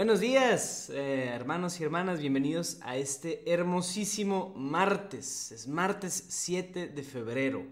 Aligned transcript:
Buenos 0.00 0.20
días, 0.20 0.88
eh, 0.88 1.26
hermanos 1.26 1.78
y 1.78 1.84
hermanas, 1.84 2.20
bienvenidos 2.20 2.78
a 2.80 2.96
este 2.96 3.42
hermosísimo 3.44 4.54
martes. 4.56 5.52
Es 5.52 5.68
martes 5.68 6.24
7 6.26 6.86
de 6.86 7.02
febrero. 7.02 7.66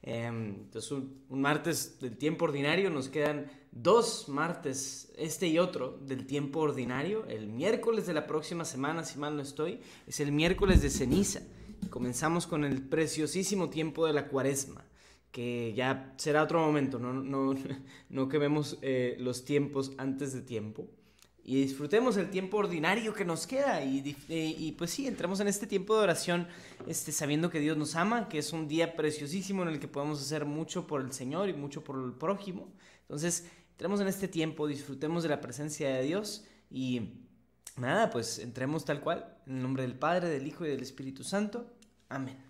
Em, 0.00 0.54
entonces, 0.60 0.90
un, 0.92 1.22
un, 1.28 1.42
martes 1.42 2.00
del 2.00 2.16
tiempo 2.16 2.46
ordinario, 2.46 2.88
nos 2.88 3.10
quedan 3.10 3.50
dos 3.70 4.30
martes, 4.30 5.12
este 5.18 5.46
y 5.46 5.58
otro, 5.58 5.98
del 6.00 6.26
tiempo 6.26 6.60
ordinario. 6.60 7.26
El 7.26 7.48
miércoles 7.48 8.06
de 8.06 8.14
la 8.14 8.26
próxima 8.26 8.64
semana, 8.64 9.04
si 9.04 9.18
mal 9.18 9.36
no 9.36 9.42
estoy, 9.42 9.78
es 10.06 10.20
el 10.20 10.32
miércoles 10.32 10.80
de 10.80 10.88
ceniza. 10.88 11.42
Comenzamos 11.90 12.46
con 12.46 12.64
el 12.64 12.80
preciosísimo 12.80 13.68
tiempo 13.68 14.06
de 14.06 14.14
la 14.14 14.28
cuaresma 14.28 14.86
que 15.30 15.74
ya 15.76 16.14
será 16.16 16.44
otro 16.44 16.60
momento, 16.60 16.98
no, 16.98 17.12
no, 17.12 17.54
no 18.08 18.28
quememos 18.30 18.78
eh, 18.80 19.16
los 19.18 19.44
tiempos 19.44 19.92
antes 19.98 20.32
de 20.32 20.40
tiempo 20.40 20.88
y 21.46 21.60
disfrutemos 21.60 22.16
el 22.16 22.30
tiempo 22.30 22.56
ordinario 22.56 23.12
que 23.12 23.24
nos 23.26 23.46
queda 23.46 23.84
y, 23.84 24.16
y, 24.28 24.72
pues 24.72 24.90
sí, 24.90 25.06
entramos 25.06 25.40
en 25.40 25.48
este 25.48 25.66
tiempo 25.66 25.94
de 25.94 26.02
oración 26.02 26.48
este, 26.86 27.12
sabiendo 27.12 27.50
que 27.50 27.60
Dios 27.60 27.76
nos 27.76 27.96
ama, 27.96 28.30
que 28.30 28.38
es 28.38 28.54
un 28.54 28.66
día 28.66 28.96
preciosísimo 28.96 29.62
en 29.62 29.68
el 29.68 29.78
que 29.78 29.86
podemos 29.86 30.22
hacer 30.22 30.46
mucho 30.46 30.86
por 30.86 31.02
el 31.02 31.12
Señor 31.12 31.50
y 31.50 31.52
mucho 31.52 31.84
por 31.84 32.02
el 32.02 32.14
prójimo. 32.14 32.72
Entonces, 33.02 33.46
entremos 33.72 34.00
en 34.00 34.08
este 34.08 34.26
tiempo, 34.26 34.66
disfrutemos 34.66 35.22
de 35.22 35.28
la 35.28 35.42
presencia 35.42 35.90
de 35.90 36.02
Dios 36.02 36.46
y 36.70 37.10
nada, 37.76 38.08
pues 38.08 38.38
entremos 38.38 38.86
tal 38.86 39.02
cual, 39.02 39.36
en 39.46 39.56
el 39.56 39.62
nombre 39.62 39.82
del 39.82 39.98
Padre, 39.98 40.30
del 40.30 40.46
Hijo 40.46 40.64
y 40.64 40.70
del 40.70 40.80
Espíritu 40.80 41.24
Santo. 41.24 41.70
Amén. 42.08 42.43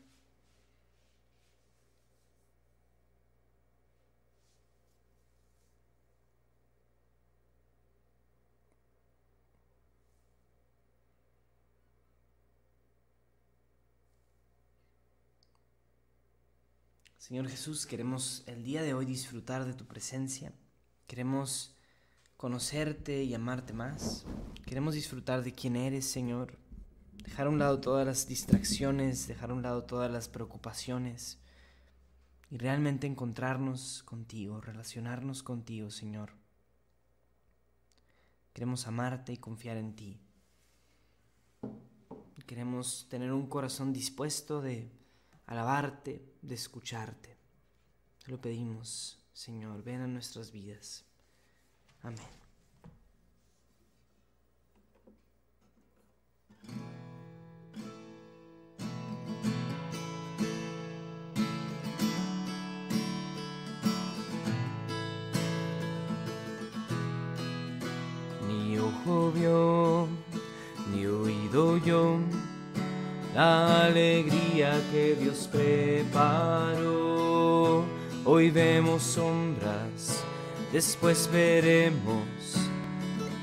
Señor 17.34 17.50
Jesús, 17.50 17.84
queremos 17.84 18.44
el 18.46 18.62
día 18.62 18.80
de 18.84 18.94
hoy 18.94 19.06
disfrutar 19.06 19.64
de 19.64 19.74
tu 19.74 19.86
presencia. 19.86 20.52
Queremos 21.08 21.74
conocerte 22.36 23.24
y 23.24 23.34
amarte 23.34 23.72
más. 23.72 24.24
Queremos 24.64 24.94
disfrutar 24.94 25.42
de 25.42 25.52
quién 25.52 25.74
eres, 25.74 26.04
Señor. 26.04 26.60
Dejar 27.24 27.48
a 27.48 27.50
un 27.50 27.58
lado 27.58 27.80
todas 27.80 28.06
las 28.06 28.28
distracciones, 28.28 29.26
dejar 29.26 29.50
a 29.50 29.54
un 29.54 29.62
lado 29.62 29.82
todas 29.82 30.12
las 30.12 30.28
preocupaciones 30.28 31.40
y 32.50 32.58
realmente 32.58 33.08
encontrarnos 33.08 34.04
contigo, 34.04 34.60
relacionarnos 34.60 35.42
contigo, 35.42 35.90
Señor. 35.90 36.34
Queremos 38.52 38.86
amarte 38.86 39.32
y 39.32 39.38
confiar 39.38 39.76
en 39.76 39.96
ti. 39.96 40.20
Queremos 42.46 43.08
tener 43.10 43.32
un 43.32 43.48
corazón 43.48 43.92
dispuesto 43.92 44.62
de 44.62 45.03
alabarte, 45.46 46.22
de 46.42 46.54
escucharte. 46.54 47.36
Te 48.24 48.30
lo 48.30 48.40
pedimos, 48.40 49.18
Señor, 49.32 49.82
ven 49.82 50.00
a 50.00 50.06
nuestras 50.06 50.50
vidas. 50.50 51.04
Amén. 52.02 52.20
Ni 68.46 68.78
ojo 68.78 69.32
vio, 69.32 70.08
ni 70.92 71.06
oído 71.06 71.78
yo 71.78 72.18
la 73.34 73.86
alegría 73.86 74.80
que 74.92 75.16
Dios 75.20 75.48
preparó. 75.50 76.94
Hoy 78.24 78.50
vemos 78.50 79.02
sombras, 79.02 80.22
después 80.72 81.28
veremos 81.30 82.22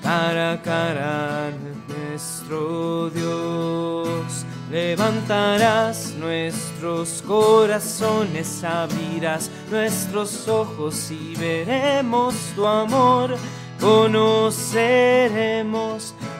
cara 0.01 0.53
a 0.53 0.61
cara 0.61 1.51
nuestro 1.87 3.09
Dios. 3.09 4.45
Levantarás 4.71 6.13
nuestros 6.17 7.21
corazones, 7.27 8.63
abrirás 8.63 9.51
nuestros 9.69 10.47
ojos 10.47 11.11
y 11.11 11.35
veremos 11.35 12.33
tu 12.55 12.65
amor. 12.65 13.35
Conoceremos 13.79 14.85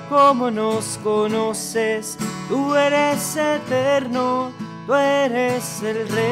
como 0.09 0.49
nos 0.49 0.97
conoces 1.03 2.17
Tú 2.51 2.75
eres 2.75 3.37
eterno, 3.37 4.51
tú 4.85 4.93
eres 4.93 5.81
el 5.83 6.05
rey. 6.09 6.25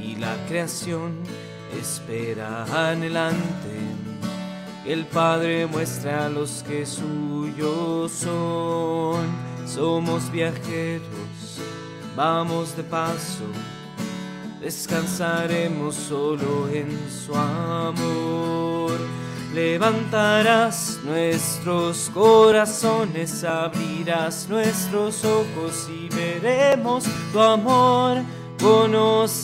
Y 0.00 0.14
la 0.14 0.36
creación 0.46 1.18
espera 1.76 2.64
anhelante 2.72 3.74
el 4.86 5.06
Padre 5.06 5.66
muestra 5.66 6.26
a 6.26 6.28
los 6.28 6.62
que 6.62 6.86
suyos 6.86 8.12
son. 8.12 9.26
Somos 9.66 10.30
viajeros, 10.30 11.58
vamos 12.14 12.76
de 12.76 12.84
paso 12.84 13.42
descansaremos 14.64 15.94
solo 15.94 16.68
en 16.72 16.98
su 17.10 17.34
amor. 17.34 18.98
Levantarás 19.52 21.00
nuestros 21.04 22.10
corazones, 22.14 23.44
abrirás 23.44 24.48
nuestros 24.48 25.22
ojos 25.22 25.86
y 25.90 26.08
veremos 26.08 27.04
tu 27.30 27.40
amor. 27.40 28.22
Conoceremos 28.58 29.34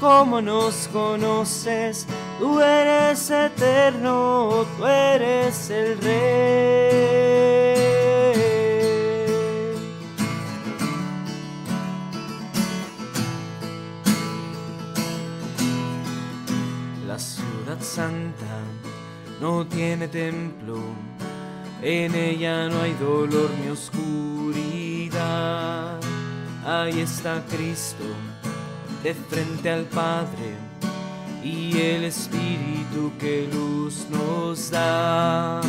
como 0.00 0.40
nos 0.40 0.88
conoces. 0.88 2.06
Tú 2.38 2.58
eres 2.58 3.30
eterno, 3.30 4.64
tú 4.78 4.86
eres 4.86 5.68
el 5.68 5.98
rey. 5.98 7.75
Santa 17.80 18.60
no 19.40 19.66
tiene 19.66 20.06
templo, 20.08 20.76
en 21.82 22.14
ella 22.14 22.68
no 22.68 22.82
hay 22.82 22.92
dolor 22.94 23.50
ni 23.62 23.70
oscuridad. 23.70 25.16
Ahí 26.64 27.00
está 27.00 27.42
Cristo 27.50 28.04
de 29.02 29.14
frente 29.14 29.70
al 29.70 29.84
Padre 29.84 30.54
y 31.44 31.78
el 31.78 32.04
Espíritu 32.04 33.12
que 33.18 33.48
luz 33.52 34.06
nos 34.10 34.70
da. 34.70 35.60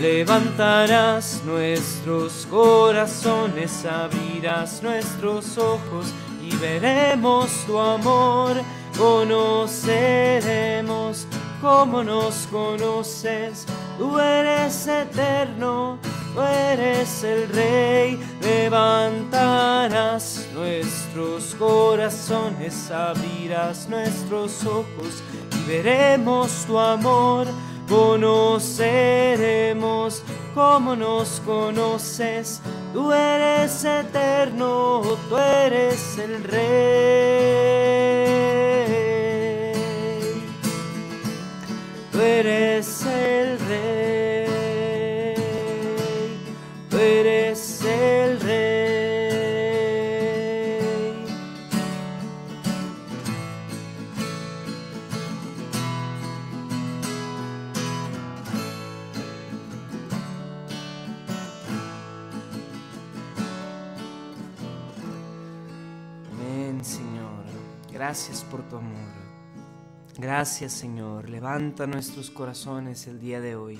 Levantarás 0.00 1.42
nuestros 1.44 2.46
corazones, 2.50 3.84
abrirás 3.84 4.82
nuestros 4.82 5.58
ojos 5.58 6.06
y 6.42 6.56
veremos 6.56 7.50
tu 7.66 7.78
amor 7.78 8.56
conoceremos 9.00 11.26
como 11.60 12.02
nos 12.02 12.48
conoces. 12.50 13.66
Tú 13.98 14.18
eres 14.18 14.86
eterno, 14.86 15.98
tú 16.34 16.40
eres 16.40 17.22
el 17.22 17.46
Rey. 17.48 18.18
Levantarás 18.40 20.48
nuestros 20.54 21.54
corazones, 21.56 22.90
abrirás 22.90 23.86
nuestros 23.88 24.64
ojos 24.64 25.22
y 25.56 25.64
veremos 25.68 26.64
tu 26.66 26.78
amor. 26.78 27.46
Conoceremos 27.88 30.22
como 30.54 30.96
nos 30.96 31.40
conoces. 31.44 32.62
Tú 32.92 33.12
eres 33.12 33.84
eterno, 33.84 35.02
tú 35.28 35.36
eres 35.36 36.18
el 36.18 36.42
Rey. 36.44 37.80
eres 42.20 43.06
el 43.06 43.58
rey, 43.68 44.54
tú 46.88 46.96
eres 46.98 47.82
el 47.84 48.40
rey. 48.40 48.80
Señor. 66.82 67.44
Gracias 67.92 68.42
por 68.44 68.62
tu 68.62 68.76
amor. 68.76 69.29
Gracias 70.20 70.74
Señor, 70.74 71.30
levanta 71.30 71.86
nuestros 71.86 72.30
corazones 72.30 73.06
el 73.06 73.18
día 73.18 73.40
de 73.40 73.56
hoy. 73.56 73.78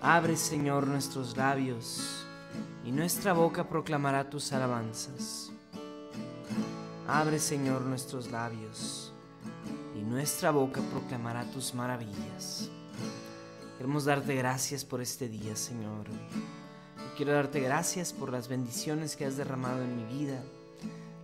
Abre 0.00 0.34
Señor 0.34 0.86
nuestros 0.86 1.36
labios 1.36 2.24
y 2.86 2.90
nuestra 2.90 3.34
boca 3.34 3.68
proclamará 3.68 4.30
tus 4.30 4.50
alabanzas. 4.54 5.52
Abre 7.06 7.38
Señor 7.38 7.82
nuestros 7.82 8.30
labios 8.30 9.12
y 9.94 10.00
nuestra 10.00 10.52
boca 10.52 10.80
proclamará 10.90 11.44
tus 11.50 11.74
maravillas. 11.74 12.70
Queremos 13.76 14.06
darte 14.06 14.34
gracias 14.36 14.86
por 14.86 15.02
este 15.02 15.28
día, 15.28 15.54
Señor. 15.54 16.06
quiero 17.14 17.32
darte 17.32 17.60
gracias 17.60 18.14
por 18.14 18.32
las 18.32 18.48
bendiciones 18.48 19.16
que 19.16 19.26
has 19.26 19.36
derramado 19.36 19.82
en 19.82 19.96
mi 19.96 20.04
vida, 20.04 20.42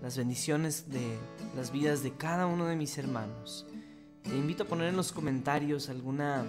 las 0.03 0.19
bendiciones 0.19 0.91
de 0.91 1.19
las 1.57 1.73
vidas 1.73 2.03
de 2.03 2.13
cada 2.13 2.45
uno 2.45 2.67
de 2.67 2.77
mis 2.77 2.99
hermanos. 2.99 3.67
Te 4.23 4.37
invito 4.37 4.65
a 4.65 4.67
poner 4.67 4.89
en 4.89 4.97
los 4.97 5.13
comentarios 5.13 5.89
alguna 5.89 6.47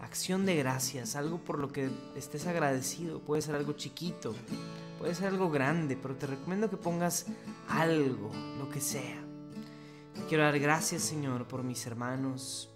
acción 0.00 0.44
de 0.46 0.56
gracias, 0.56 1.16
algo 1.16 1.38
por 1.38 1.58
lo 1.58 1.72
que 1.72 1.90
estés 2.14 2.46
agradecido. 2.46 3.20
Puede 3.20 3.42
ser 3.42 3.54
algo 3.54 3.72
chiquito, 3.72 4.34
puede 4.98 5.14
ser 5.14 5.28
algo 5.28 5.50
grande, 5.50 5.96
pero 6.00 6.14
te 6.16 6.26
recomiendo 6.26 6.70
que 6.70 6.76
pongas 6.76 7.26
algo, 7.68 8.30
lo 8.58 8.68
que 8.68 8.80
sea. 8.80 9.22
Quiero 10.28 10.44
dar 10.44 10.58
gracias, 10.58 11.02
Señor, 11.02 11.46
por 11.46 11.62
mis 11.62 11.86
hermanos. 11.86 12.70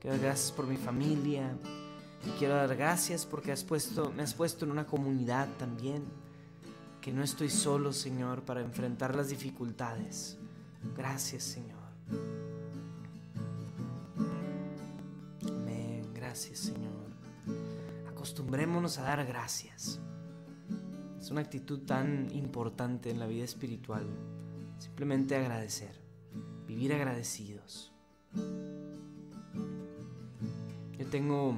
Quiero 0.00 0.16
dar 0.16 0.26
gracias 0.26 0.50
por 0.50 0.66
mi 0.66 0.76
familia. 0.76 1.56
Y 2.26 2.30
quiero 2.38 2.56
dar 2.56 2.74
gracias 2.74 3.24
porque 3.24 3.52
has 3.52 3.62
puesto, 3.62 4.12
me 4.12 4.22
has 4.22 4.34
puesto 4.34 4.64
en 4.64 4.72
una 4.72 4.86
comunidad 4.86 5.48
también. 5.58 6.04
Que 7.00 7.12
no 7.12 7.22
estoy 7.22 7.50
solo, 7.50 7.92
Señor, 7.92 8.42
para 8.42 8.62
enfrentar 8.62 9.14
las 9.14 9.28
dificultades. 9.28 10.38
Gracias, 10.96 11.44
Señor. 11.44 12.45
Gracias, 16.36 16.58
Señor. 16.58 16.92
Acostumbrémonos 18.10 18.98
a 18.98 19.04
dar 19.04 19.24
gracias. 19.24 19.98
Es 21.18 21.30
una 21.30 21.40
actitud 21.40 21.86
tan 21.86 22.30
importante 22.30 23.08
en 23.08 23.18
la 23.18 23.26
vida 23.26 23.42
espiritual. 23.42 24.04
Simplemente 24.76 25.34
agradecer, 25.34 25.98
vivir 26.66 26.92
agradecidos. 26.92 27.90
Yo 30.98 31.06
tengo, 31.06 31.56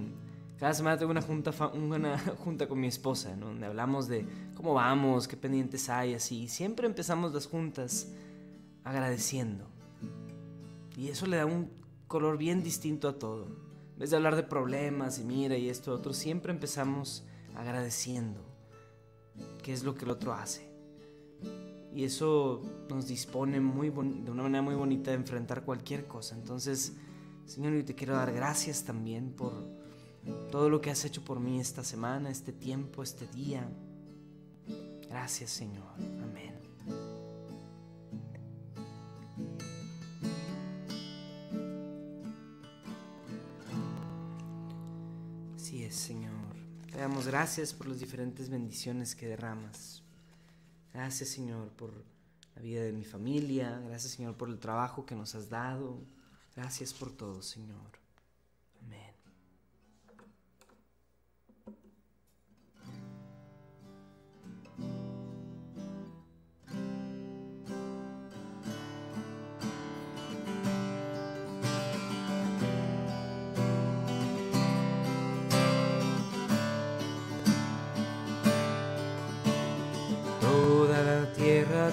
cada 0.60 0.74
semana 0.74 0.96
tengo 0.96 1.10
una 1.10 1.22
junta, 1.22 1.50
una 1.74 2.16
junta 2.44 2.68
con 2.68 2.78
mi 2.78 2.86
esposa, 2.86 3.34
donde 3.34 3.66
hablamos 3.66 4.06
de 4.06 4.28
cómo 4.54 4.74
vamos, 4.74 5.26
qué 5.26 5.36
pendientes 5.36 5.88
hay, 5.88 6.14
así. 6.14 6.46
Siempre 6.46 6.86
empezamos 6.86 7.34
las 7.34 7.48
juntas 7.48 8.12
agradeciendo. 8.84 9.66
Y 10.96 11.08
eso 11.08 11.26
le 11.26 11.38
da 11.38 11.46
un 11.46 11.68
color 12.06 12.38
bien 12.38 12.62
distinto 12.62 13.08
a 13.08 13.18
todo. 13.18 13.66
En 13.98 14.02
vez 14.02 14.10
de 14.10 14.16
hablar 14.16 14.36
de 14.36 14.44
problemas 14.44 15.18
y 15.18 15.24
mira 15.24 15.56
y 15.56 15.68
esto 15.68 15.92
otro, 15.92 16.12
siempre 16.12 16.52
empezamos 16.52 17.24
agradeciendo 17.56 18.40
qué 19.60 19.72
es 19.72 19.82
lo 19.82 19.96
que 19.96 20.04
el 20.04 20.12
otro 20.12 20.34
hace. 20.34 20.70
Y 21.92 22.04
eso 22.04 22.62
nos 22.88 23.08
dispone 23.08 23.58
muy 23.58 23.90
de 23.90 24.30
una 24.30 24.44
manera 24.44 24.62
muy 24.62 24.76
bonita 24.76 25.10
de 25.10 25.16
enfrentar 25.16 25.64
cualquier 25.64 26.06
cosa. 26.06 26.36
Entonces, 26.36 26.92
Señor, 27.44 27.72
yo 27.72 27.84
te 27.84 27.96
quiero 27.96 28.14
dar 28.14 28.32
gracias 28.32 28.84
también 28.84 29.32
por 29.32 29.52
todo 30.52 30.70
lo 30.70 30.80
que 30.80 30.92
has 30.92 31.04
hecho 31.04 31.24
por 31.24 31.40
mí 31.40 31.58
esta 31.58 31.82
semana, 31.82 32.30
este 32.30 32.52
tiempo, 32.52 33.02
este 33.02 33.26
día. 33.26 33.68
Gracias, 35.08 35.50
Señor. 35.50 35.90
Amén. 36.22 36.67
Te 46.98 47.02
damos 47.02 47.28
gracias 47.28 47.72
por 47.72 47.86
las 47.86 48.00
diferentes 48.00 48.50
bendiciones 48.50 49.14
que 49.14 49.28
derramas. 49.28 50.02
Gracias, 50.92 51.28
Señor, 51.28 51.68
por 51.68 51.92
la 52.56 52.60
vida 52.60 52.82
de 52.82 52.90
mi 52.90 53.04
familia. 53.04 53.80
Gracias, 53.86 54.14
Señor, 54.14 54.36
por 54.36 54.48
el 54.48 54.58
trabajo 54.58 55.06
que 55.06 55.14
nos 55.14 55.36
has 55.36 55.48
dado. 55.48 56.02
Gracias 56.56 56.92
por 56.92 57.16
todo, 57.16 57.40
Señor. 57.40 58.00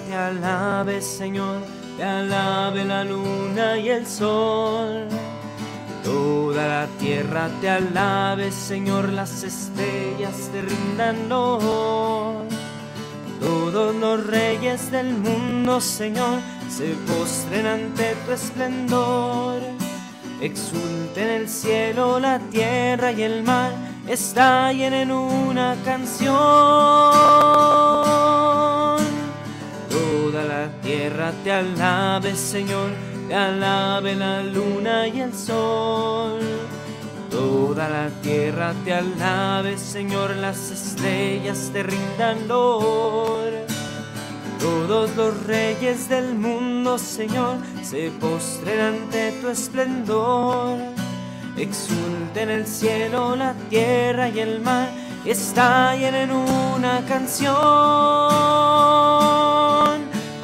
Te 0.06 0.14
alabe, 0.14 1.02
Señor, 1.02 1.60
te 1.96 2.04
alabe 2.04 2.84
la 2.84 3.02
luna 3.04 3.78
y 3.78 3.88
el 3.90 4.06
sol. 4.06 5.08
Toda 6.04 6.68
la 6.68 6.86
tierra 6.98 7.48
te 7.60 7.68
alabe, 7.68 8.52
Señor, 8.52 9.08
las 9.08 9.42
estrellas 9.42 10.48
te 10.52 10.62
rindan 10.62 11.28
Todos 11.28 12.46
los 13.94 14.26
reyes 14.26 14.90
del 14.90 15.14
mundo, 15.14 15.80
Señor, 15.80 16.40
se 16.68 16.94
postren 17.08 17.66
ante 17.66 18.14
tu 18.24 18.32
esplendor. 18.32 19.60
Exulten 20.40 21.28
el 21.28 21.48
cielo, 21.48 22.20
la 22.20 22.38
tierra 22.38 23.10
y 23.10 23.22
el 23.22 23.42
mar, 23.42 23.72
estallen 24.06 24.94
en 24.94 25.10
una 25.10 25.74
canción 25.84 26.36
te 31.44 31.52
alabe, 31.52 32.34
Señor, 32.34 32.90
te 33.28 33.34
alabe 33.34 34.14
la 34.14 34.42
luna 34.42 35.08
y 35.08 35.20
el 35.20 35.32
sol. 35.34 36.40
Toda 37.30 37.88
la 37.88 38.08
tierra 38.22 38.72
te 38.84 38.94
alabe, 38.94 39.76
Señor, 39.78 40.36
las 40.36 40.70
estrellas 40.70 41.70
te 41.72 41.82
rindan 41.82 42.48
lor. 42.48 43.52
Todos 44.58 45.14
los 45.16 45.46
reyes 45.46 46.08
del 46.08 46.34
mundo, 46.34 46.98
Señor, 46.98 47.58
se 47.82 48.10
postren 48.20 48.80
ante 48.80 49.32
tu 49.40 49.48
esplendor. 49.48 50.78
Exulten 51.56 52.50
el 52.50 52.66
cielo, 52.66 53.36
la 53.36 53.54
tierra 53.68 54.28
y 54.28 54.40
el 54.40 54.60
mar, 54.60 54.88
estallen 55.24 56.14
en 56.14 56.30
una 56.32 57.04
canción. 57.06 57.54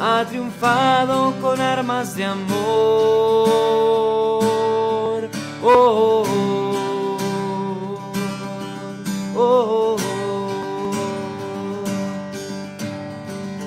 ha 0.00 0.24
triunfado 0.28 1.34
con 1.40 1.60
armas 1.60 2.16
de 2.16 2.24
amor. 2.24 2.56
Oh, 5.62 6.24
oh, 9.34 9.96
oh, 9.96 9.96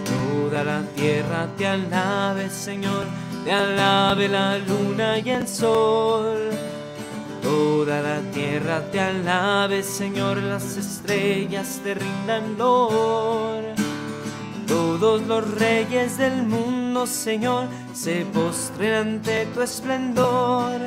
Toda 0.06 0.64
la 0.64 0.82
tierra 0.96 1.48
te 1.58 1.68
alabe, 1.68 2.50
Señor, 2.50 3.06
te 3.44 3.52
alabe 3.52 4.28
la 4.28 4.58
luna 4.58 5.20
y 5.20 5.30
el 5.30 5.48
sol. 5.48 6.50
Toda 7.42 8.02
la 8.02 8.20
tierra 8.32 8.82
te 8.92 9.00
alabe, 9.00 9.82
Señor, 9.84 10.38
las 10.38 10.78
estrellas 10.78 11.80
te 11.84 11.96
rindan 11.96 12.58
lor. 12.58 13.69
Todos 14.70 15.24
los 15.24 15.50
reyes 15.56 16.20
del 16.20 16.44
mundo, 16.44 17.08
Señor, 17.08 17.66
se 17.92 18.24
postren 18.26 18.94
ante 18.94 19.48
tu 19.48 19.64
esplendor. 19.64 20.80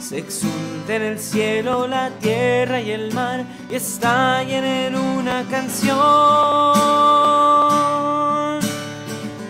Se 0.00 0.16
exulten 0.16 1.02
el 1.02 1.18
cielo, 1.18 1.86
la 1.86 2.08
tierra 2.08 2.80
y 2.80 2.90
el 2.90 3.12
mar 3.12 3.44
y 3.70 3.74
estallen 3.74 4.64
en 4.64 4.96
una 4.96 5.44
canción. 5.50 5.98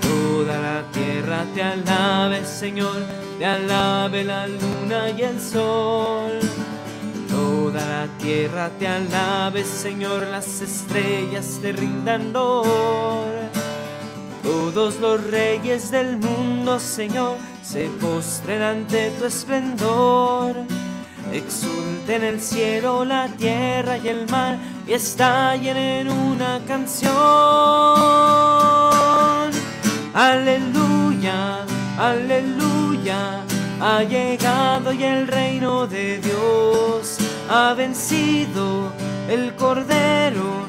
Toda 0.01 0.59
la 0.61 0.83
tierra 0.93 1.45
te 1.55 1.63
alabe, 1.63 2.45
Señor, 2.45 2.97
te 3.39 3.47
alabe 3.47 4.25
la 4.25 4.49
luna 4.49 5.11
y 5.17 5.23
el 5.23 5.41
sol. 5.41 6.41
Toda 7.31 7.81
la 7.87 8.09
tierra 8.19 8.71
te 8.77 8.89
alabe, 8.89 9.63
Señor, 9.63 10.27
las 10.27 10.61
estrellas 10.61 11.61
te 11.63 11.71
rindan 11.71 12.35
honor. 12.35 13.42
Todos 14.53 15.01
los 15.01 15.19
reyes 15.31 15.91
del 15.91 16.19
mundo, 16.19 16.79
Señor, 16.79 17.39
se 17.63 17.87
postren 17.99 18.61
ante 18.61 19.09
tu 19.13 19.25
esplendor. 19.25 20.55
Exulten 21.33 22.23
el 22.23 22.39
cielo, 22.39 23.03
la 23.03 23.29
tierra 23.29 23.97
y 23.97 24.09
el 24.09 24.29
mar 24.29 24.59
y 24.87 24.93
estallen 24.93 25.79
en 25.79 26.11
una 26.11 26.61
canción. 26.69 27.15
Aleluya, 30.13 31.65
aleluya, 31.99 33.41
ha 33.81 34.03
llegado 34.03 34.93
y 34.93 35.03
el 35.03 35.29
reino 35.29 35.87
de 35.87 36.19
Dios 36.19 37.17
ha 37.49 37.73
vencido 37.73 38.93
el 39.31 39.55
Cordero, 39.55 40.69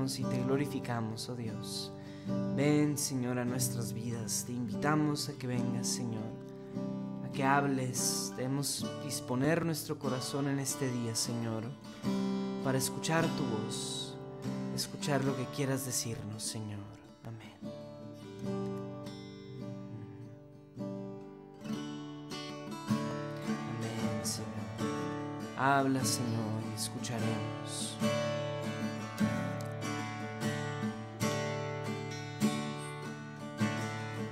Y 0.00 0.24
te 0.24 0.42
glorificamos, 0.42 1.28
oh 1.28 1.36
Dios. 1.36 1.92
Ven, 2.56 2.96
Señor, 2.96 3.38
a 3.38 3.44
nuestras 3.44 3.92
vidas. 3.92 4.44
Te 4.46 4.52
invitamos 4.52 5.28
a 5.28 5.34
que 5.34 5.46
vengas, 5.46 5.86
Señor, 5.86 6.24
a 7.22 7.30
que 7.30 7.44
hables. 7.44 8.32
Debemos 8.34 8.86
disponer 9.04 9.66
nuestro 9.66 9.98
corazón 9.98 10.48
en 10.48 10.58
este 10.58 10.90
día, 10.90 11.14
Señor, 11.14 11.64
para 12.64 12.78
escuchar 12.78 13.26
tu 13.36 13.44
voz, 13.44 14.16
escuchar 14.74 15.22
lo 15.22 15.36
que 15.36 15.44
quieras 15.54 15.84
decirnos, 15.84 16.42
Señor. 16.42 16.80
Amén. 17.24 17.58
Amén, 23.76 24.22
Señor. 24.22 24.48
Habla, 25.58 26.02
Señor, 26.06 26.62
y 26.72 26.74
escucharemos. 26.74 27.59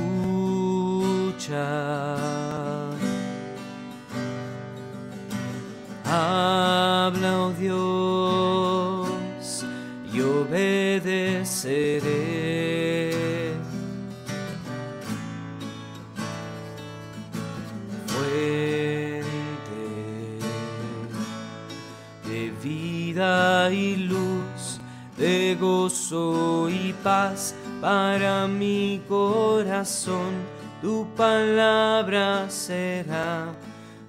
Paz 27.06 27.54
para 27.80 28.48
mi 28.48 29.00
corazón. 29.08 30.34
Tu 30.82 31.06
palabra 31.16 32.50
será 32.50 33.54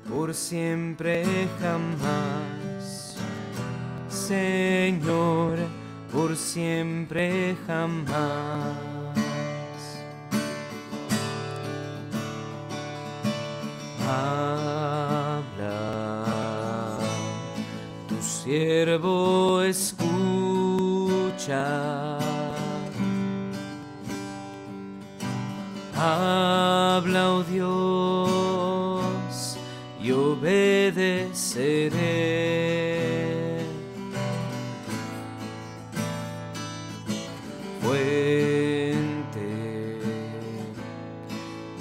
por 0.10 0.34
siempre 0.34 1.24
jamás. 1.62 3.16
Señor, 4.10 5.60
por 6.12 6.36
siempre 6.36 7.56
jamás. 7.68 8.98
siervo 18.48 19.62
escucha. 19.62 20.08
Habla, 26.00 27.32
oh 27.32 27.44
Dios, 27.44 28.62
y 30.00 30.12
obedeceré. 30.12 31.18
Fuente 37.82 39.40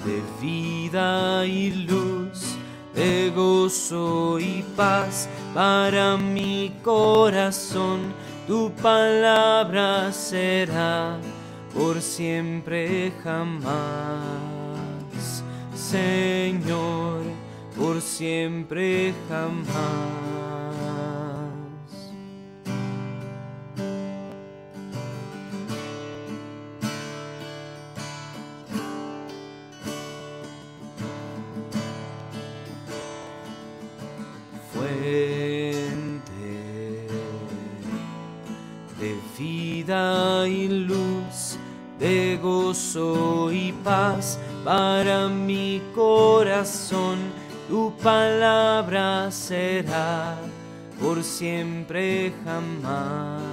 de 0.07 0.23
vida 0.41 1.45
y 1.45 1.73
luz, 1.87 2.57
de 2.95 3.31
gozo 3.37 4.39
y 4.41 4.65
paz 4.75 5.29
para 5.53 6.17
mi 6.17 6.73
corazón, 6.83 8.15
tu 8.47 8.73
palabra 8.81 10.11
será 10.11 11.19
por 11.87 12.03
siempre 12.03 13.13
jamás. 13.23 13.71
Señor, 15.73 17.23
por 17.77 18.01
siempre 18.01 19.15
jamás. 19.29 20.27
y 40.49 40.69
luz, 40.69 40.97
de 40.97 41.06
gozo 42.47 43.51
y 43.51 43.73
paz 43.73 44.39
para 44.65 45.29
mi 45.29 45.83
corazón. 45.95 47.19
Tu 47.69 47.93
palabra 48.01 49.29
será 49.33 50.37
por 51.01 51.25
siempre 51.25 52.33
jamás, 52.45 53.49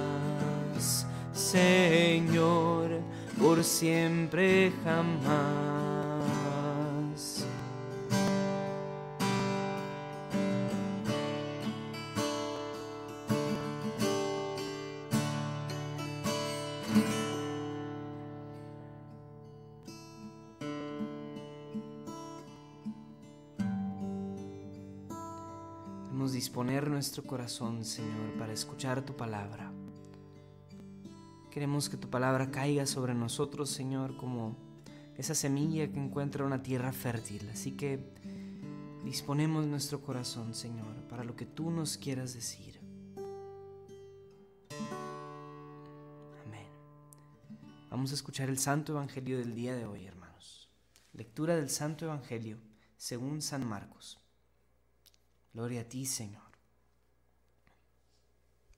Señor, 1.32 3.00
por 3.36 3.64
siempre 3.64 4.72
jamás. 4.84 5.63
Corazón, 27.26 27.84
Señor, 27.84 28.38
para 28.38 28.52
escuchar 28.52 29.04
tu 29.04 29.16
palabra. 29.16 29.72
Queremos 31.50 31.88
que 31.88 31.96
tu 31.96 32.10
palabra 32.10 32.50
caiga 32.50 32.86
sobre 32.86 33.14
nosotros, 33.14 33.70
Señor, 33.70 34.16
como 34.16 34.56
esa 35.16 35.34
semilla 35.34 35.90
que 35.90 35.98
encuentra 35.98 36.44
una 36.44 36.62
tierra 36.62 36.92
fértil. 36.92 37.48
Así 37.52 37.72
que 37.72 38.12
disponemos 39.04 39.66
nuestro 39.66 40.00
corazón, 40.02 40.54
Señor, 40.54 40.94
para 41.08 41.24
lo 41.24 41.36
que 41.36 41.46
tú 41.46 41.70
nos 41.70 41.96
quieras 41.96 42.34
decir. 42.34 42.80
Amén. 46.44 46.66
Vamos 47.90 48.10
a 48.10 48.14
escuchar 48.14 48.48
el 48.48 48.58
Santo 48.58 48.92
Evangelio 48.92 49.38
del 49.38 49.54
día 49.54 49.74
de 49.74 49.86
hoy, 49.86 50.06
hermanos. 50.06 50.68
Lectura 51.12 51.54
del 51.56 51.70
Santo 51.70 52.06
Evangelio 52.06 52.58
según 52.96 53.42
San 53.42 53.66
Marcos. 53.66 54.18
Gloria 55.52 55.82
a 55.82 55.84
ti, 55.84 56.04
Señor. 56.04 56.43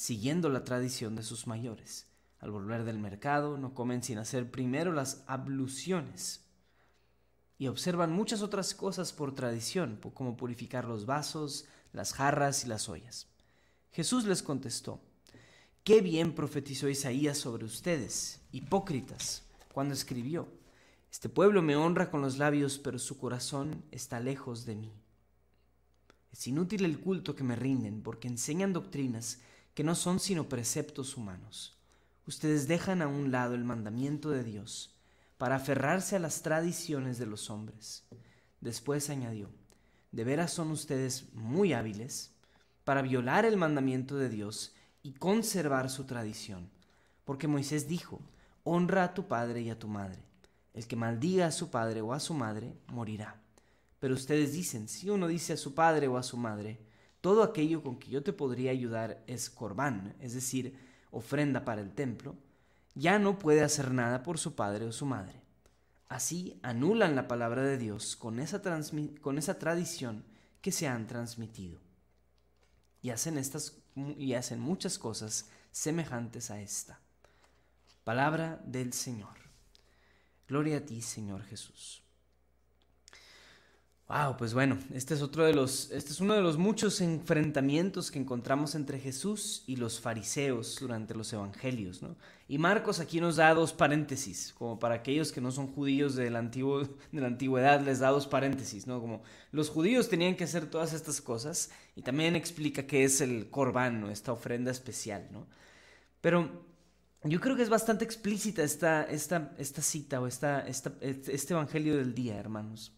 siguiendo 0.00 0.48
la 0.48 0.64
tradición 0.64 1.14
de 1.14 1.22
sus 1.22 1.46
mayores. 1.46 2.06
Al 2.38 2.50
volver 2.50 2.84
del 2.84 2.98
mercado 2.98 3.58
no 3.58 3.74
comen 3.74 4.02
sin 4.02 4.16
hacer 4.16 4.50
primero 4.50 4.94
las 4.94 5.22
abluciones. 5.26 6.46
Y 7.58 7.66
observan 7.66 8.10
muchas 8.10 8.40
otras 8.40 8.74
cosas 8.74 9.12
por 9.12 9.34
tradición, 9.34 10.00
como 10.14 10.38
purificar 10.38 10.86
los 10.86 11.04
vasos, 11.04 11.66
las 11.92 12.14
jarras 12.14 12.64
y 12.64 12.68
las 12.68 12.88
ollas. 12.88 13.26
Jesús 13.92 14.24
les 14.24 14.42
contestó, 14.42 15.02
Qué 15.84 16.00
bien 16.00 16.34
profetizó 16.34 16.88
Isaías 16.88 17.36
sobre 17.36 17.66
ustedes, 17.66 18.40
hipócritas, 18.52 19.42
cuando 19.74 19.92
escribió, 19.92 20.48
Este 21.12 21.28
pueblo 21.28 21.60
me 21.60 21.76
honra 21.76 22.10
con 22.10 22.22
los 22.22 22.38
labios, 22.38 22.78
pero 22.78 22.98
su 22.98 23.18
corazón 23.18 23.84
está 23.90 24.18
lejos 24.18 24.64
de 24.64 24.76
mí. 24.76 24.94
Es 26.32 26.46
inútil 26.46 26.86
el 26.86 27.00
culto 27.00 27.34
que 27.36 27.44
me 27.44 27.54
rinden, 27.54 28.02
porque 28.02 28.28
enseñan 28.28 28.72
doctrinas 28.72 29.40
que 29.74 29.84
no 29.84 29.94
son 29.94 30.20
sino 30.20 30.48
preceptos 30.48 31.16
humanos. 31.16 31.76
Ustedes 32.26 32.68
dejan 32.68 33.02
a 33.02 33.08
un 33.08 33.30
lado 33.30 33.54
el 33.54 33.64
mandamiento 33.64 34.30
de 34.30 34.44
Dios 34.44 34.94
para 35.38 35.56
aferrarse 35.56 36.16
a 36.16 36.20
las 36.20 36.42
tradiciones 36.42 37.18
de 37.18 37.26
los 37.26 37.50
hombres. 37.50 38.04
Después 38.60 39.08
añadió, 39.10 39.50
de 40.12 40.24
veras 40.24 40.52
son 40.52 40.70
ustedes 40.70 41.32
muy 41.32 41.72
hábiles 41.72 42.32
para 42.84 43.02
violar 43.02 43.44
el 43.44 43.56
mandamiento 43.56 44.16
de 44.16 44.28
Dios 44.28 44.74
y 45.02 45.12
conservar 45.12 45.88
su 45.88 46.04
tradición, 46.04 46.70
porque 47.24 47.48
Moisés 47.48 47.88
dijo, 47.88 48.20
honra 48.64 49.04
a 49.04 49.14
tu 49.14 49.28
padre 49.28 49.62
y 49.62 49.70
a 49.70 49.78
tu 49.78 49.88
madre. 49.88 50.22
El 50.74 50.86
que 50.86 50.96
maldiga 50.96 51.46
a 51.46 51.52
su 51.52 51.70
padre 51.70 52.00
o 52.00 52.12
a 52.12 52.20
su 52.20 52.34
madre 52.34 52.74
morirá. 52.88 53.40
Pero 53.98 54.14
ustedes 54.14 54.52
dicen, 54.52 54.88
si 54.88 55.10
uno 55.10 55.26
dice 55.26 55.52
a 55.52 55.56
su 55.56 55.74
padre 55.74 56.08
o 56.08 56.16
a 56.16 56.22
su 56.22 56.36
madre, 56.36 56.80
todo 57.20 57.42
aquello 57.42 57.82
con 57.82 57.98
que 57.98 58.10
yo 58.10 58.22
te 58.22 58.32
podría 58.32 58.70
ayudar 58.70 59.22
es 59.26 59.50
corbán, 59.50 60.16
es 60.20 60.34
decir, 60.34 60.78
ofrenda 61.10 61.64
para 61.64 61.80
el 61.80 61.92
templo, 61.92 62.36
ya 62.94 63.18
no 63.18 63.38
puede 63.38 63.62
hacer 63.62 63.92
nada 63.92 64.22
por 64.22 64.38
su 64.38 64.54
padre 64.54 64.86
o 64.86 64.92
su 64.92 65.06
madre. 65.06 65.40
Así 66.08 66.58
anulan 66.62 67.14
la 67.14 67.28
palabra 67.28 67.62
de 67.62 67.78
Dios 67.78 68.16
con 68.16 68.40
esa, 68.40 68.60
con 69.20 69.38
esa 69.38 69.58
tradición 69.58 70.24
que 70.60 70.72
se 70.72 70.88
han 70.88 71.06
transmitido. 71.06 71.80
Y 73.02 73.10
hacen, 73.10 73.38
estas, 73.38 73.78
y 73.94 74.34
hacen 74.34 74.60
muchas 74.60 74.98
cosas 74.98 75.48
semejantes 75.70 76.50
a 76.50 76.60
esta. 76.60 77.00
Palabra 78.04 78.60
del 78.64 78.92
Señor. 78.92 79.38
Gloria 80.48 80.78
a 80.78 80.80
ti, 80.80 81.00
Señor 81.00 81.44
Jesús. 81.44 82.02
Wow, 84.10 84.36
pues 84.36 84.54
bueno, 84.54 84.76
este 84.92 85.14
es 85.14 85.22
otro 85.22 85.44
de 85.44 85.54
los, 85.54 85.92
este 85.92 86.10
es 86.10 86.20
uno 86.20 86.34
de 86.34 86.40
los 86.40 86.58
muchos 86.58 87.00
enfrentamientos 87.00 88.10
que 88.10 88.18
encontramos 88.18 88.74
entre 88.74 88.98
Jesús 88.98 89.62
y 89.68 89.76
los 89.76 90.00
fariseos 90.00 90.78
durante 90.80 91.14
los 91.14 91.32
evangelios, 91.32 92.02
¿no? 92.02 92.16
Y 92.48 92.58
Marcos 92.58 92.98
aquí 92.98 93.20
nos 93.20 93.36
da 93.36 93.54
dos 93.54 93.72
paréntesis, 93.72 94.52
como 94.58 94.80
para 94.80 94.96
aquellos 94.96 95.30
que 95.30 95.40
no 95.40 95.52
son 95.52 95.68
judíos 95.68 96.16
de 96.16 96.28
la, 96.28 96.40
antiguo, 96.40 96.80
de 97.12 97.20
la 97.20 97.28
antigüedad, 97.28 97.82
les 97.82 98.00
da 98.00 98.08
dos 98.08 98.26
paréntesis, 98.26 98.88
¿no? 98.88 99.00
Como 99.00 99.22
los 99.52 99.70
judíos 99.70 100.08
tenían 100.08 100.34
que 100.34 100.42
hacer 100.42 100.66
todas 100.66 100.92
estas 100.92 101.20
cosas 101.20 101.70
y 101.94 102.02
también 102.02 102.34
explica 102.34 102.88
qué 102.88 103.04
es 103.04 103.20
el 103.20 103.48
corbán, 103.48 104.10
esta 104.10 104.32
ofrenda 104.32 104.72
especial, 104.72 105.28
¿no? 105.30 105.46
Pero 106.20 106.64
yo 107.22 107.40
creo 107.40 107.54
que 107.54 107.62
es 107.62 107.70
bastante 107.70 108.04
explícita 108.04 108.64
esta, 108.64 109.04
esta, 109.04 109.54
esta 109.56 109.82
cita 109.82 110.20
o 110.20 110.26
esta, 110.26 110.66
esta, 110.66 110.92
este 111.00 111.54
evangelio 111.54 111.96
del 111.96 112.12
día, 112.12 112.36
hermanos. 112.36 112.92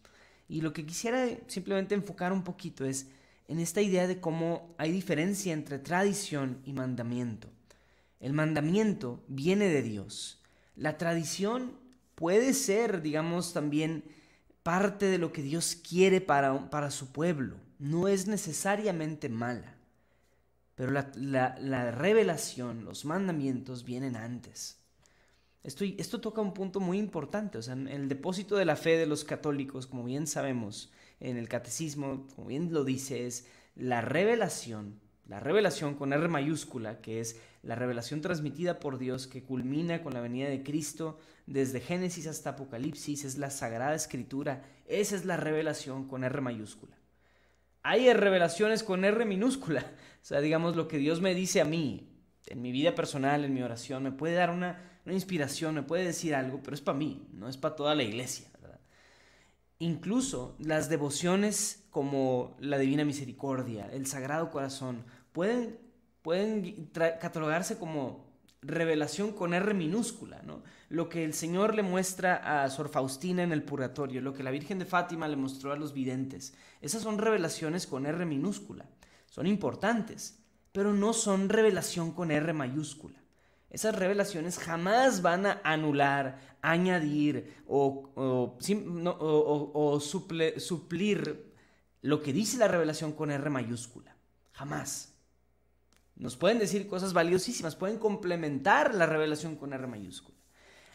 Y 0.53 0.61
lo 0.61 0.71
que 0.71 0.85
quisiera 0.85 1.27
simplemente 1.47 1.95
enfocar 1.95 2.31
un 2.31 2.43
poquito 2.43 2.85
es 2.85 3.07
en 3.47 3.57
esta 3.57 3.81
idea 3.81 4.05
de 4.05 4.19
cómo 4.19 4.75
hay 4.77 4.91
diferencia 4.91 5.51
entre 5.51 5.79
tradición 5.79 6.61
y 6.63 6.73
mandamiento. 6.73 7.47
El 8.19 8.33
mandamiento 8.33 9.23
viene 9.27 9.67
de 9.67 9.81
Dios. 9.81 10.43
La 10.75 10.99
tradición 10.99 11.71
puede 12.13 12.53
ser, 12.53 13.01
digamos, 13.01 13.51
también 13.51 14.03
parte 14.61 15.07
de 15.07 15.17
lo 15.17 15.33
que 15.33 15.41
Dios 15.41 15.75
quiere 15.75 16.21
para, 16.21 16.69
para 16.69 16.91
su 16.91 17.11
pueblo. 17.11 17.57
No 17.79 18.07
es 18.07 18.27
necesariamente 18.27 19.29
mala. 19.29 19.73
Pero 20.75 20.91
la, 20.91 21.57
la 21.59 21.89
revelación, 21.89 22.85
los 22.85 23.05
mandamientos 23.05 23.85
vienen 23.85 24.15
antes. 24.15 24.82
Esto, 25.63 26.19
toca 26.19 26.41
un 26.41 26.53
punto 26.53 26.81
muy 26.81 26.99
importante, 26.99 27.57
o 27.57 27.61
sea, 27.61 27.73
el 27.73 28.09
depósito 28.09 28.57
de 28.57 28.65
la 28.65 28.75
fe 28.75 28.97
de 28.97 29.05
los 29.05 29.23
católicos, 29.23 29.87
como 29.87 30.03
bien 30.03 30.27
sabemos, 30.27 30.91
en 31.21 31.37
el 31.37 31.47
catecismo, 31.47 32.27
como 32.35 32.47
bien 32.49 32.73
lo 32.73 32.83
dice, 32.83 33.25
es 33.25 33.47
la 33.75 34.01
revelación, 34.01 34.99
la 35.25 35.39
revelación 35.39 35.95
con 35.95 36.11
R 36.11 36.27
mayúscula, 36.27 36.99
que 36.99 37.21
es 37.21 37.39
la 37.61 37.75
revelación 37.75 38.19
transmitida 38.19 38.81
por 38.81 38.97
Dios 38.97 39.25
que 39.25 39.43
culmina 39.43 40.03
con 40.03 40.13
la 40.13 40.19
venida 40.19 40.49
de 40.49 40.63
Cristo 40.63 41.17
desde 41.45 41.79
Génesis 41.79 42.27
hasta 42.27 42.51
Apocalipsis, 42.51 43.23
es 43.23 43.37
la 43.37 43.49
Sagrada 43.49 43.95
Escritura, 43.95 44.65
esa 44.85 45.15
es 45.15 45.23
la 45.23 45.37
revelación 45.37 46.09
con 46.09 46.25
R 46.25 46.41
mayúscula. 46.41 46.97
Hay 47.83 48.11
revelaciones 48.11 48.83
con 48.83 49.05
R 49.05 49.23
minúscula, 49.23 49.79
o 50.21 50.25
sea, 50.25 50.41
digamos 50.41 50.75
lo 50.75 50.89
que 50.89 50.97
Dios 50.97 51.21
me 51.21 51.33
dice 51.33 51.61
a 51.61 51.65
mí, 51.65 52.09
en 52.47 52.61
mi 52.61 52.73
vida 52.73 52.95
personal, 52.95 53.45
en 53.45 53.53
mi 53.53 53.61
oración, 53.61 54.03
me 54.03 54.11
puede 54.11 54.35
dar 54.35 54.49
una 54.49 54.92
una 55.05 55.13
inspiración, 55.13 55.75
me 55.75 55.83
puede 55.83 56.05
decir 56.05 56.35
algo, 56.35 56.61
pero 56.63 56.75
es 56.75 56.81
para 56.81 56.97
mí, 56.97 57.27
no 57.33 57.49
es 57.49 57.57
para 57.57 57.75
toda 57.75 57.95
la 57.95 58.03
iglesia. 58.03 58.47
Incluso 59.79 60.55
las 60.59 60.87
devociones 60.87 61.83
como 61.89 62.55
la 62.59 62.77
Divina 62.77 63.03
Misericordia, 63.03 63.89
el 63.91 64.05
Sagrado 64.05 64.49
Corazón, 64.49 65.03
pueden, 65.33 65.77
pueden 66.21 66.89
catalogarse 67.19 67.77
como 67.77 68.31
revelación 68.61 69.33
con 69.33 69.53
R 69.53 69.73
minúscula, 69.73 70.41
¿no? 70.43 70.63
Lo 70.87 71.09
que 71.09 71.25
el 71.25 71.33
Señor 71.33 71.75
le 71.75 71.83
muestra 71.83 72.63
a 72.63 72.69
Sor 72.69 72.87
Faustina 72.87 73.43
en 73.43 73.51
el 73.51 73.63
purgatorio, 73.63 74.21
lo 74.21 74.33
que 74.33 74.43
la 74.43 74.51
Virgen 74.51 74.79
de 74.79 74.85
Fátima 74.85 75.27
le 75.27 75.35
mostró 75.35 75.73
a 75.73 75.75
los 75.75 75.91
videntes, 75.91 76.53
esas 76.79 77.01
son 77.01 77.17
revelaciones 77.17 77.85
con 77.85 78.05
R 78.05 78.25
minúscula. 78.25 78.85
Son 79.25 79.47
importantes, 79.47 80.39
pero 80.71 80.93
no 80.93 81.11
son 81.11 81.49
revelación 81.49 82.11
con 82.11 82.31
R 82.31 82.53
mayúscula. 82.53 83.22
Esas 83.73 83.95
revelaciones 83.95 84.59
jamás 84.59 85.23
van 85.23 85.47
a 85.47 85.59
anular, 85.63 86.39
añadir 86.61 87.55
o, 87.65 88.59
suplir 90.59 91.53
lo 92.03 92.21
que 92.21 92.33
dice 92.33 92.57
la 92.59 92.67
revelación 92.67 93.13
con 93.13 93.31
R 93.31 93.49
mayúscula. 93.49 94.15
Jamás. 94.51 95.15
Nos 96.15 96.37
pueden 96.37 96.59
decir 96.59 96.87
cosas 96.87 97.13
valiosísimas, 97.13 97.75
pueden 97.75 97.97
complementar 97.97 98.93
la 98.93 99.07
revelación 99.07 99.55
con 99.55 99.73
R 99.73 99.87
mayúscula. 99.87 100.37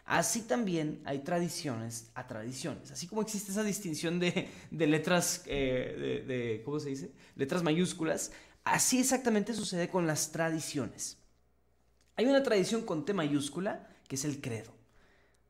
Así 0.04 0.42
también 0.42 1.02
hay 1.04 1.18
tradiciones 1.18 2.12
a 2.14 2.28
tradiciones. 2.28 2.92
Así 2.92 3.08
como 3.08 3.22
existe 3.22 3.50
esa 3.50 3.64
distinción 3.64 4.20
de, 4.20 4.48
letras, 4.70 5.42
eh, 5.46 6.22
de, 6.24 6.62
¿cómo 6.64 6.78
se 6.78 6.90
dice? 6.90 7.12
Letras 7.34 7.64
mayúsculas, 7.64 8.30
así 8.62 9.00
exactamente 9.00 9.52
sucede 9.52 9.88
con 9.88 10.06
las 10.06 10.30
tradiciones. 10.30 11.17
Hay 12.18 12.26
una 12.26 12.42
tradición 12.42 12.82
con 12.82 13.04
T 13.04 13.14
mayúscula 13.14 13.86
que 14.08 14.16
es 14.16 14.24
el 14.24 14.40
credo. 14.40 14.72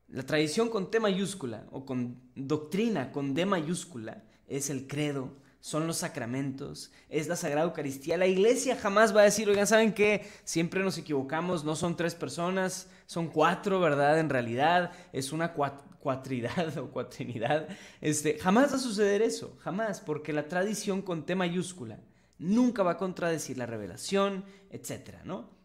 La 0.07 0.21
tradición 0.21 0.69
con 0.69 0.91
T 0.91 0.99
mayúscula 0.99 1.65
o 1.71 1.83
con 1.83 2.21
doctrina 2.35 3.11
con 3.11 3.33
D 3.33 3.47
mayúscula 3.47 4.23
es 4.47 4.69
el 4.69 4.85
credo, 4.85 5.33
son 5.61 5.87
los 5.87 5.97
sacramentos, 5.97 6.91
es 7.09 7.27
la 7.27 7.35
Sagrada 7.35 7.65
Eucaristía. 7.65 8.17
La 8.17 8.27
iglesia 8.27 8.75
jamás 8.75 9.15
va 9.15 9.21
a 9.21 9.23
decir, 9.23 9.49
oigan, 9.49 9.65
¿saben 9.65 9.93
qué? 9.93 10.29
Siempre 10.43 10.83
nos 10.83 10.99
equivocamos, 10.99 11.63
no 11.63 11.75
son 11.75 11.97
tres 11.97 12.13
personas, 12.13 12.87
son 13.07 13.29
cuatro, 13.29 13.79
¿verdad? 13.79 14.19
En 14.19 14.29
realidad 14.29 14.91
es 15.11 15.31
una 15.31 15.53
cuatridad 15.53 16.77
o 16.77 16.91
cuatrinidad. 16.91 17.67
Este, 17.99 18.37
jamás 18.37 18.71
va 18.71 18.75
a 18.75 18.79
suceder 18.79 19.23
eso, 19.23 19.57
jamás, 19.61 20.01
porque 20.01 20.33
la 20.33 20.47
tradición 20.47 21.01
con 21.01 21.25
T 21.25 21.33
mayúscula 21.33 21.99
nunca 22.37 22.83
va 22.83 22.91
a 22.91 22.97
contradecir 22.97 23.57
la 23.57 23.65
revelación, 23.65 24.45
etcétera, 24.69 25.23
¿no? 25.25 25.57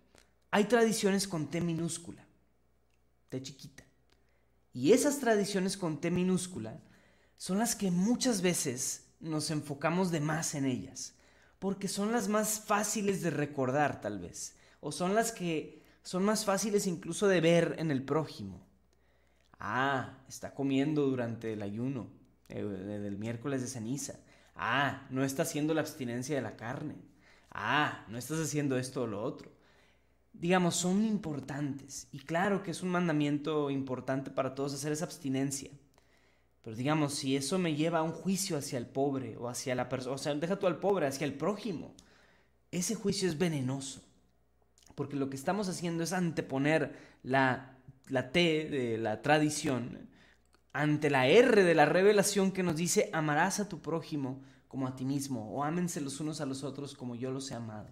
Hay 0.54 0.66
tradiciones 0.66 1.26
con 1.26 1.48
T 1.48 1.60
minúscula, 1.60 2.24
T 3.28 3.42
chiquita. 3.42 3.82
Y 4.72 4.92
esas 4.92 5.18
tradiciones 5.18 5.76
con 5.76 6.00
T 6.00 6.12
minúscula 6.12 6.78
son 7.36 7.58
las 7.58 7.74
que 7.74 7.90
muchas 7.90 8.40
veces 8.40 9.08
nos 9.18 9.50
enfocamos 9.50 10.12
de 10.12 10.20
más 10.20 10.54
en 10.54 10.66
ellas. 10.66 11.14
Porque 11.58 11.88
son 11.88 12.12
las 12.12 12.28
más 12.28 12.60
fáciles 12.60 13.20
de 13.20 13.30
recordar 13.30 14.00
tal 14.00 14.20
vez, 14.20 14.54
o 14.80 14.92
son 14.92 15.16
las 15.16 15.32
que 15.32 15.82
son 16.04 16.24
más 16.24 16.44
fáciles 16.44 16.86
incluso 16.86 17.26
de 17.26 17.40
ver 17.40 17.74
en 17.80 17.90
el 17.90 18.04
prójimo. 18.04 18.64
Ah, 19.58 20.20
está 20.28 20.54
comiendo 20.54 21.04
durante 21.06 21.54
el 21.54 21.62
ayuno 21.62 22.06
eh, 22.48 22.62
del 22.62 23.18
miércoles 23.18 23.60
de 23.60 23.66
ceniza. 23.66 24.20
Ah, 24.54 25.04
no 25.10 25.24
está 25.24 25.42
haciendo 25.42 25.74
la 25.74 25.80
abstinencia 25.80 26.36
de 26.36 26.42
la 26.42 26.54
carne. 26.54 26.94
Ah, 27.50 28.04
no 28.06 28.18
estás 28.18 28.38
haciendo 28.38 28.78
esto 28.78 29.02
o 29.02 29.08
lo 29.08 29.20
otro. 29.20 29.53
Digamos, 30.34 30.76
son 30.76 31.04
importantes. 31.04 32.08
Y 32.12 32.18
claro 32.18 32.62
que 32.62 32.72
es 32.72 32.82
un 32.82 32.90
mandamiento 32.90 33.70
importante 33.70 34.30
para 34.30 34.54
todos 34.54 34.74
hacer 34.74 34.92
esa 34.92 35.06
abstinencia. 35.06 35.70
Pero 36.62 36.76
digamos, 36.76 37.14
si 37.14 37.36
eso 37.36 37.58
me 37.58 37.74
lleva 37.74 38.00
a 38.00 38.02
un 38.02 38.12
juicio 38.12 38.56
hacia 38.56 38.78
el 38.78 38.86
pobre 38.86 39.36
o 39.36 39.48
hacia 39.48 39.74
la 39.74 39.88
persona, 39.88 40.14
o 40.14 40.18
sea, 40.18 40.34
deja 40.34 40.58
tú 40.58 40.66
al 40.66 40.80
pobre, 40.80 41.06
hacia 41.06 41.24
el 41.24 41.34
prójimo, 41.34 41.94
ese 42.70 42.94
juicio 42.94 43.28
es 43.28 43.38
venenoso. 43.38 44.02
Porque 44.94 45.16
lo 45.16 45.30
que 45.30 45.36
estamos 45.36 45.68
haciendo 45.68 46.04
es 46.04 46.12
anteponer 46.12 46.96
la, 47.22 47.78
la 48.08 48.30
T 48.30 48.68
de 48.68 48.98
la 48.98 49.22
tradición 49.22 50.08
ante 50.74 51.08
la 51.08 51.28
R 51.28 51.62
de 51.62 51.74
la 51.74 51.86
revelación 51.86 52.50
que 52.50 52.64
nos 52.64 52.76
dice 52.76 53.08
amarás 53.12 53.60
a 53.60 53.68
tu 53.68 53.80
prójimo 53.80 54.42
como 54.66 54.88
a 54.88 54.96
ti 54.96 55.04
mismo 55.04 55.54
o 55.54 55.62
ámense 55.62 56.00
los 56.00 56.18
unos 56.20 56.40
a 56.40 56.46
los 56.46 56.64
otros 56.64 56.94
como 56.94 57.14
yo 57.14 57.30
los 57.30 57.50
he 57.50 57.54
amado. 57.54 57.88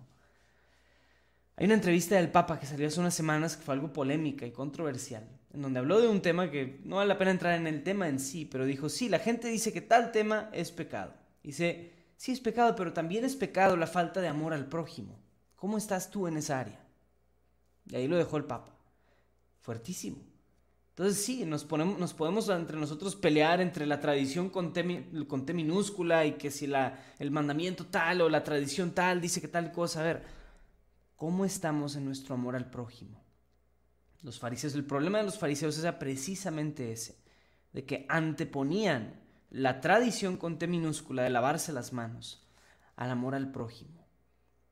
Hay 1.56 1.66
una 1.66 1.74
entrevista 1.74 2.16
del 2.16 2.30
Papa 2.30 2.58
que 2.58 2.66
salió 2.66 2.88
hace 2.88 3.00
unas 3.00 3.14
semanas 3.14 3.56
que 3.56 3.62
fue 3.62 3.74
algo 3.74 3.92
polémica 3.92 4.46
y 4.46 4.52
controversial, 4.52 5.28
en 5.52 5.62
donde 5.62 5.78
habló 5.78 6.00
de 6.00 6.08
un 6.08 6.22
tema 6.22 6.50
que 6.50 6.80
no 6.84 6.96
vale 6.96 7.08
la 7.08 7.18
pena 7.18 7.30
entrar 7.30 7.54
en 7.54 7.66
el 7.66 7.82
tema 7.82 8.08
en 8.08 8.18
sí, 8.18 8.46
pero 8.46 8.64
dijo, 8.64 8.88
sí, 8.88 9.08
la 9.08 9.18
gente 9.18 9.48
dice 9.48 9.72
que 9.72 9.82
tal 9.82 10.12
tema 10.12 10.48
es 10.52 10.72
pecado. 10.72 11.12
Dice, 11.42 11.92
sí 12.16 12.32
es 12.32 12.40
pecado, 12.40 12.74
pero 12.74 12.92
también 12.92 13.24
es 13.24 13.36
pecado 13.36 13.76
la 13.76 13.86
falta 13.86 14.20
de 14.20 14.28
amor 14.28 14.54
al 14.54 14.66
prójimo. 14.66 15.20
¿Cómo 15.56 15.76
estás 15.76 16.10
tú 16.10 16.26
en 16.26 16.38
esa 16.38 16.58
área? 16.58 16.80
Y 17.86 17.96
ahí 17.96 18.08
lo 18.08 18.16
dejó 18.16 18.38
el 18.38 18.44
Papa. 18.44 18.74
Fuertísimo. 19.60 20.18
Entonces 20.90 21.24
sí, 21.24 21.44
nos, 21.44 21.64
ponemos, 21.64 21.98
nos 21.98 22.12
podemos 22.12 22.48
entre 22.48 22.76
nosotros 22.76 23.16
pelear 23.16 23.60
entre 23.60 23.86
la 23.86 24.00
tradición 24.00 24.50
con 24.50 24.72
T, 24.72 25.26
con 25.26 25.44
minúscula 25.54 26.26
y 26.26 26.32
que 26.32 26.50
si 26.50 26.66
la, 26.66 26.98
el 27.18 27.30
mandamiento 27.30 27.86
tal 27.86 28.20
o 28.20 28.28
la 28.28 28.44
tradición 28.44 28.92
tal 28.92 29.20
dice 29.20 29.40
que 29.40 29.48
tal 29.48 29.72
cosa. 29.72 30.00
A 30.00 30.04
ver, 30.04 30.22
¿cómo 31.22 31.44
estamos 31.44 31.94
en 31.94 32.04
nuestro 32.04 32.34
amor 32.34 32.56
al 32.56 32.68
prójimo? 32.68 33.22
Los 34.22 34.40
fariseos, 34.40 34.74
el 34.74 34.84
problema 34.84 35.18
de 35.18 35.24
los 35.24 35.38
fariseos 35.38 35.78
era 35.78 35.96
precisamente 35.96 36.90
ese, 36.90 37.16
de 37.72 37.84
que 37.84 38.06
anteponían 38.08 39.20
la 39.48 39.80
tradición 39.80 40.36
con 40.36 40.58
T 40.58 40.66
minúscula 40.66 41.22
de 41.22 41.30
lavarse 41.30 41.72
las 41.72 41.92
manos 41.92 42.44
al 42.96 43.08
amor 43.12 43.36
al 43.36 43.52
prójimo, 43.52 44.04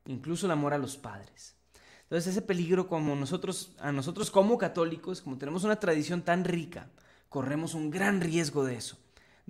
incluso 0.07 0.45
el 0.45 0.51
amor 0.51 0.73
a 0.73 0.77
los 0.77 0.97
padres. 0.97 1.55
Entonces 2.03 2.33
ese 2.33 2.41
peligro 2.41 2.89
como 2.89 3.15
nosotros, 3.15 3.73
a 3.79 3.93
nosotros 3.93 4.29
como 4.29 4.57
católicos, 4.57 5.21
como 5.21 5.37
tenemos 5.37 5.63
una 5.63 5.79
tradición 5.79 6.21
tan 6.21 6.43
rica, 6.43 6.89
corremos 7.29 7.75
un 7.75 7.89
gran 7.89 8.19
riesgo 8.19 8.65
de 8.65 8.75
eso, 8.75 8.97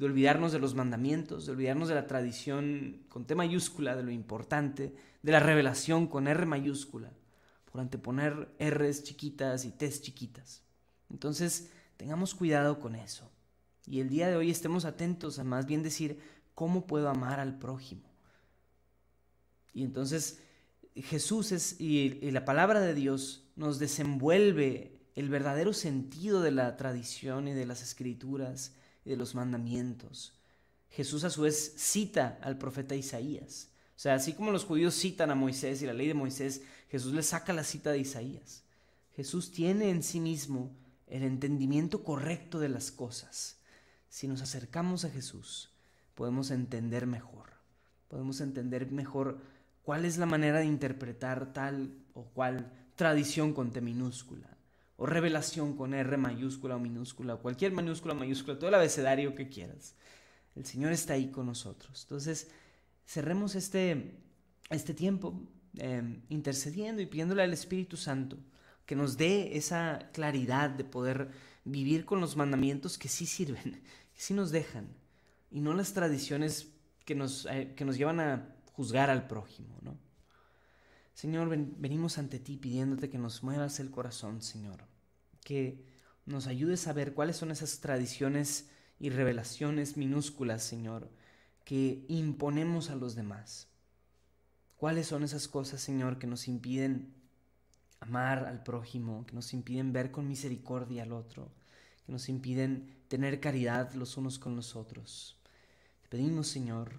de 0.02 0.08
olvidarnos 0.08 0.52
de 0.52 0.58
los 0.58 0.74
mandamientos, 0.74 1.46
de 1.46 1.52
olvidarnos 1.52 1.88
de 1.88 1.94
la 1.94 2.08
tradición 2.08 3.04
con 3.08 3.26
T 3.26 3.36
mayúscula, 3.36 3.96
de 3.96 4.02
lo 4.02 4.10
importante, 4.10 4.96
de 5.22 5.32
la 5.32 5.40
revelación 5.40 6.08
con 6.08 6.28
R 6.28 6.44
mayúscula, 6.48 7.12
por 7.72 7.82
anteponer 7.82 8.52
R's 8.60 9.04
chiquitas 9.04 9.64
y 9.64 9.70
T's 9.70 10.02
chiquitas. 10.02 10.64
Entonces, 11.12 11.70
tengamos 11.98 12.34
cuidado 12.34 12.80
con 12.80 12.96
eso. 12.96 13.30
Y 13.86 14.00
el 14.00 14.10
día 14.10 14.28
de 14.28 14.38
hoy 14.38 14.50
estemos 14.50 14.86
atentos 14.86 15.38
a 15.38 15.44
más 15.44 15.68
bien 15.68 15.84
decir, 15.84 16.18
¿cómo 16.56 16.88
puedo 16.88 17.08
amar 17.08 17.40
al 17.40 17.60
prójimo? 17.60 18.10
Y 19.72 19.84
entonces 19.84 20.40
Jesús 20.96 21.52
es, 21.52 21.80
y, 21.80 22.32
la 22.32 22.44
palabra 22.44 22.80
de 22.80 22.96
Dios 22.96 23.44
nos 23.56 23.78
desenvuelve 23.78 24.98
el 25.14 25.30
verdadero 25.30 25.74
sentido 25.74 26.42
de 26.42 26.50
la 26.50 26.76
tradición 26.76 27.48
y 27.48 27.54
de 27.54 27.68
las 27.68 27.84
escrituras 27.84 28.74
y 29.06 29.10
de 29.10 29.18
los 29.18 29.36
mandamientos. 29.36 30.34
Jesús 30.90 31.24
a 31.24 31.30
su 31.30 31.44
vez 31.44 31.74
cita 31.78 32.40
al 32.42 32.58
profeta 32.58 32.96
Isaías. 32.96 33.70
O 33.96 34.00
sea, 34.02 34.16
así 34.16 34.34
como 34.34 34.52
los 34.52 34.66
judíos 34.66 34.96
citan 34.96 35.32
a 35.32 35.36
Moisés 35.36 35.82
y 35.82 35.86
la 35.86 35.94
ley 35.94 36.08
de 36.08 36.14
Moisés, 36.14 36.64
Jesús 36.90 37.14
le 37.14 37.24
saca 37.24 37.54
la 37.54 37.64
cita 37.64 37.92
de 37.92 38.00
Isaías. 38.00 38.64
Jesús 39.16 39.52
tiene 39.52 39.90
en 39.90 40.04
sí 40.04 40.20
mismo 40.20 40.76
el 41.08 41.24
entendimiento 41.24 42.04
correcto 42.04 42.60
de 42.60 42.70
las 42.70 42.92
cosas. 42.92 43.58
Si 44.10 44.28
nos 44.28 44.42
acercamos 44.42 45.06
a 45.06 45.10
Jesús, 45.10 45.70
podemos 46.16 46.52
entender 46.52 47.08
mejor. 47.08 47.52
Podemos 48.08 48.42
entender 48.42 48.92
mejor 48.92 49.40
cuál 49.84 50.06
es 50.06 50.18
la 50.18 50.26
manera 50.26 50.60
de 50.60 50.66
interpretar 50.66 51.54
tal 51.54 51.94
o 52.14 52.24
cual 52.26 52.72
tradición 52.96 53.54
con 53.54 53.72
T 53.72 53.82
minúscula, 53.82 54.58
o 55.02 55.08
revelación 55.08 55.76
con 55.76 55.96
R 55.96 56.16
mayúscula 56.16 56.76
o 56.76 56.80
minúscula, 56.80 57.34
o 57.34 57.42
cualquier 57.42 57.72
minúscula 57.72 58.14
mayúscula, 58.14 58.60
todo 58.60 58.70
el 58.70 58.76
abecedario 58.76 59.34
que 59.34 59.50
quieras. 59.50 59.96
El 60.56 60.64
Señor 60.64 60.92
está 60.92 61.14
ahí 61.14 61.32
con 61.32 61.48
nosotros. 61.48 62.04
Entonces, 62.04 62.52
cerremos 63.08 63.56
este, 63.56 64.20
este 64.70 64.94
tiempo 64.94 65.42
em, 65.80 66.22
intercediendo 66.30 67.02
y 67.02 67.08
pidiéndole 67.08 67.42
al 67.42 67.52
Espíritu 67.52 67.98
Santo 67.98 68.38
que 68.86 68.96
nos 68.96 69.18
dé 69.18 69.58
esa 69.58 70.12
claridad 70.14 70.70
de 70.70 70.84
poder 70.84 71.32
vivir 71.66 72.06
con 72.06 72.22
los 72.22 72.38
mandamientos 72.38 73.00
que 73.00 73.10
sí 73.10 73.26
sirven, 73.26 73.82
que 74.14 74.22
sí 74.22 74.36
nos 74.36 74.52
dejan, 74.52 74.88
y 75.50 75.62
no 75.62 75.74
las 75.74 75.94
tradiciones 75.94 76.68
que 77.06 77.16
nos, 77.16 77.48
eh, 77.48 77.74
que 77.76 77.86
nos 77.86 77.98
llevan 77.98 78.20
a 78.20 78.56
juzgar 78.74 79.10
al 79.10 79.26
prójimo, 79.26 79.80
¿no? 79.82 79.98
Señor, 81.16 81.50
venimos 81.50 82.20
ante 82.20 82.38
ti 82.38 82.58
pidiéndote 82.58 83.10
que 83.10 83.18
nos 83.18 83.42
muevas 83.42 83.80
el 83.80 83.90
corazón, 83.90 84.44
Señor, 84.44 84.90
que 85.43 85.84
nos 86.25 86.47
ayudes 86.47 86.88
a 86.88 86.93
ver 86.93 87.13
cuáles 87.13 87.38
son 87.38 87.51
esas 87.51 87.80
tradiciones 87.80 88.69
y 88.99 89.10
revelaciones 89.10 89.97
minúsculas, 89.97 90.63
Señor, 90.63 91.10
que 91.63 92.06
imponemos 92.08 92.89
a 92.89 92.95
los 92.95 93.15
demás. 93.15 93.67
¿Cuáles 94.77 95.08
son 95.08 95.23
esas 95.23 95.47
cosas, 95.47 95.82
Señor, 95.82 96.17
que 96.19 96.27
nos 96.27 96.47
impiden 96.47 97.13
amar 97.99 98.45
al 98.45 98.63
prójimo, 98.63 99.25
que 99.25 99.34
nos 99.34 99.54
impiden 99.54 99.93
ver 99.93 100.12
con 100.12 100.27
misericordia 100.27 101.04
al 101.04 101.13
otro, 101.13 101.51
que 102.06 102.12
nos 102.12 102.30
impiden 102.30 103.04
tener 103.08 103.39
caridad 103.39 103.93
los 103.93 104.17
unos 104.17 104.39
con 104.39 104.56
los 104.56 104.75
otros? 104.75 105.38
Te 106.01 106.10
pedimos, 106.10 106.47
Señor, 106.47 106.93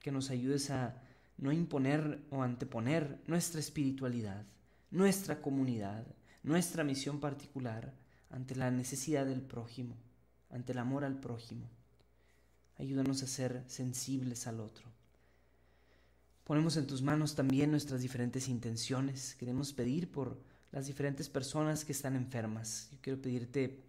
que 0.00 0.10
nos 0.10 0.30
ayudes 0.30 0.70
a 0.70 1.00
no 1.36 1.52
imponer 1.52 2.24
o 2.30 2.42
anteponer 2.42 3.20
nuestra 3.26 3.60
espiritualidad, 3.60 4.44
nuestra 4.90 5.40
comunidad, 5.40 6.06
nuestra 6.42 6.84
misión 6.84 7.20
particular 7.20 7.92
ante 8.30 8.54
la 8.54 8.70
necesidad 8.70 9.26
del 9.26 9.42
prójimo, 9.42 9.96
ante 10.50 10.72
el 10.72 10.78
amor 10.78 11.04
al 11.04 11.18
prójimo. 11.20 11.68
Ayúdanos 12.76 13.22
a 13.22 13.26
ser 13.26 13.64
sensibles 13.66 14.46
al 14.46 14.60
otro. 14.60 14.84
Ponemos 16.44 16.76
en 16.76 16.86
tus 16.86 17.02
manos 17.02 17.34
también 17.34 17.70
nuestras 17.70 18.00
diferentes 18.00 18.48
intenciones. 18.48 19.34
Queremos 19.34 19.72
pedir 19.72 20.10
por 20.10 20.40
las 20.72 20.86
diferentes 20.86 21.28
personas 21.28 21.84
que 21.84 21.92
están 21.92 22.16
enfermas. 22.16 22.88
Yo 22.92 22.98
quiero 23.00 23.20
pedirte 23.20 23.82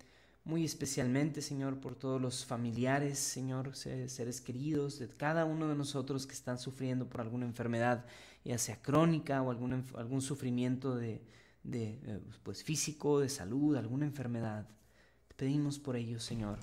muy 0.44 0.66
especialmente, 0.66 1.42
Señor, 1.42 1.80
por 1.80 1.96
todos 1.96 2.20
los 2.20 2.46
familiares, 2.46 3.20
Señor, 3.20 3.76
seres 3.76 4.42
queridos 4.42 4.98
de 4.98 5.08
cada 5.08 5.46
uno 5.46 5.68
de 5.68 5.76
nosotros 5.76 6.26
que 6.26 6.34
están 6.34 6.58
sufriendo 6.58 7.08
por 7.08 7.22
alguna 7.22 7.46
enfermedad, 7.46 8.06
ya 8.44 8.58
sea 8.58 8.82
crónica 8.82 9.42
o 9.42 9.52
algún, 9.52 9.86
algún 9.96 10.22
sufrimiento 10.22 10.96
de, 10.96 11.22
de, 11.64 12.00
eh, 12.04 12.22
pues, 12.44 12.64
físico, 12.64 13.20
de 13.20 13.30
salud, 13.30 13.76
alguna 13.76 14.06
enfermedad. 14.06 14.68
Te 15.28 15.36
pedimos 15.36 15.80
por 15.80 15.96
ellos, 15.96 16.24
Señor. 16.24 16.60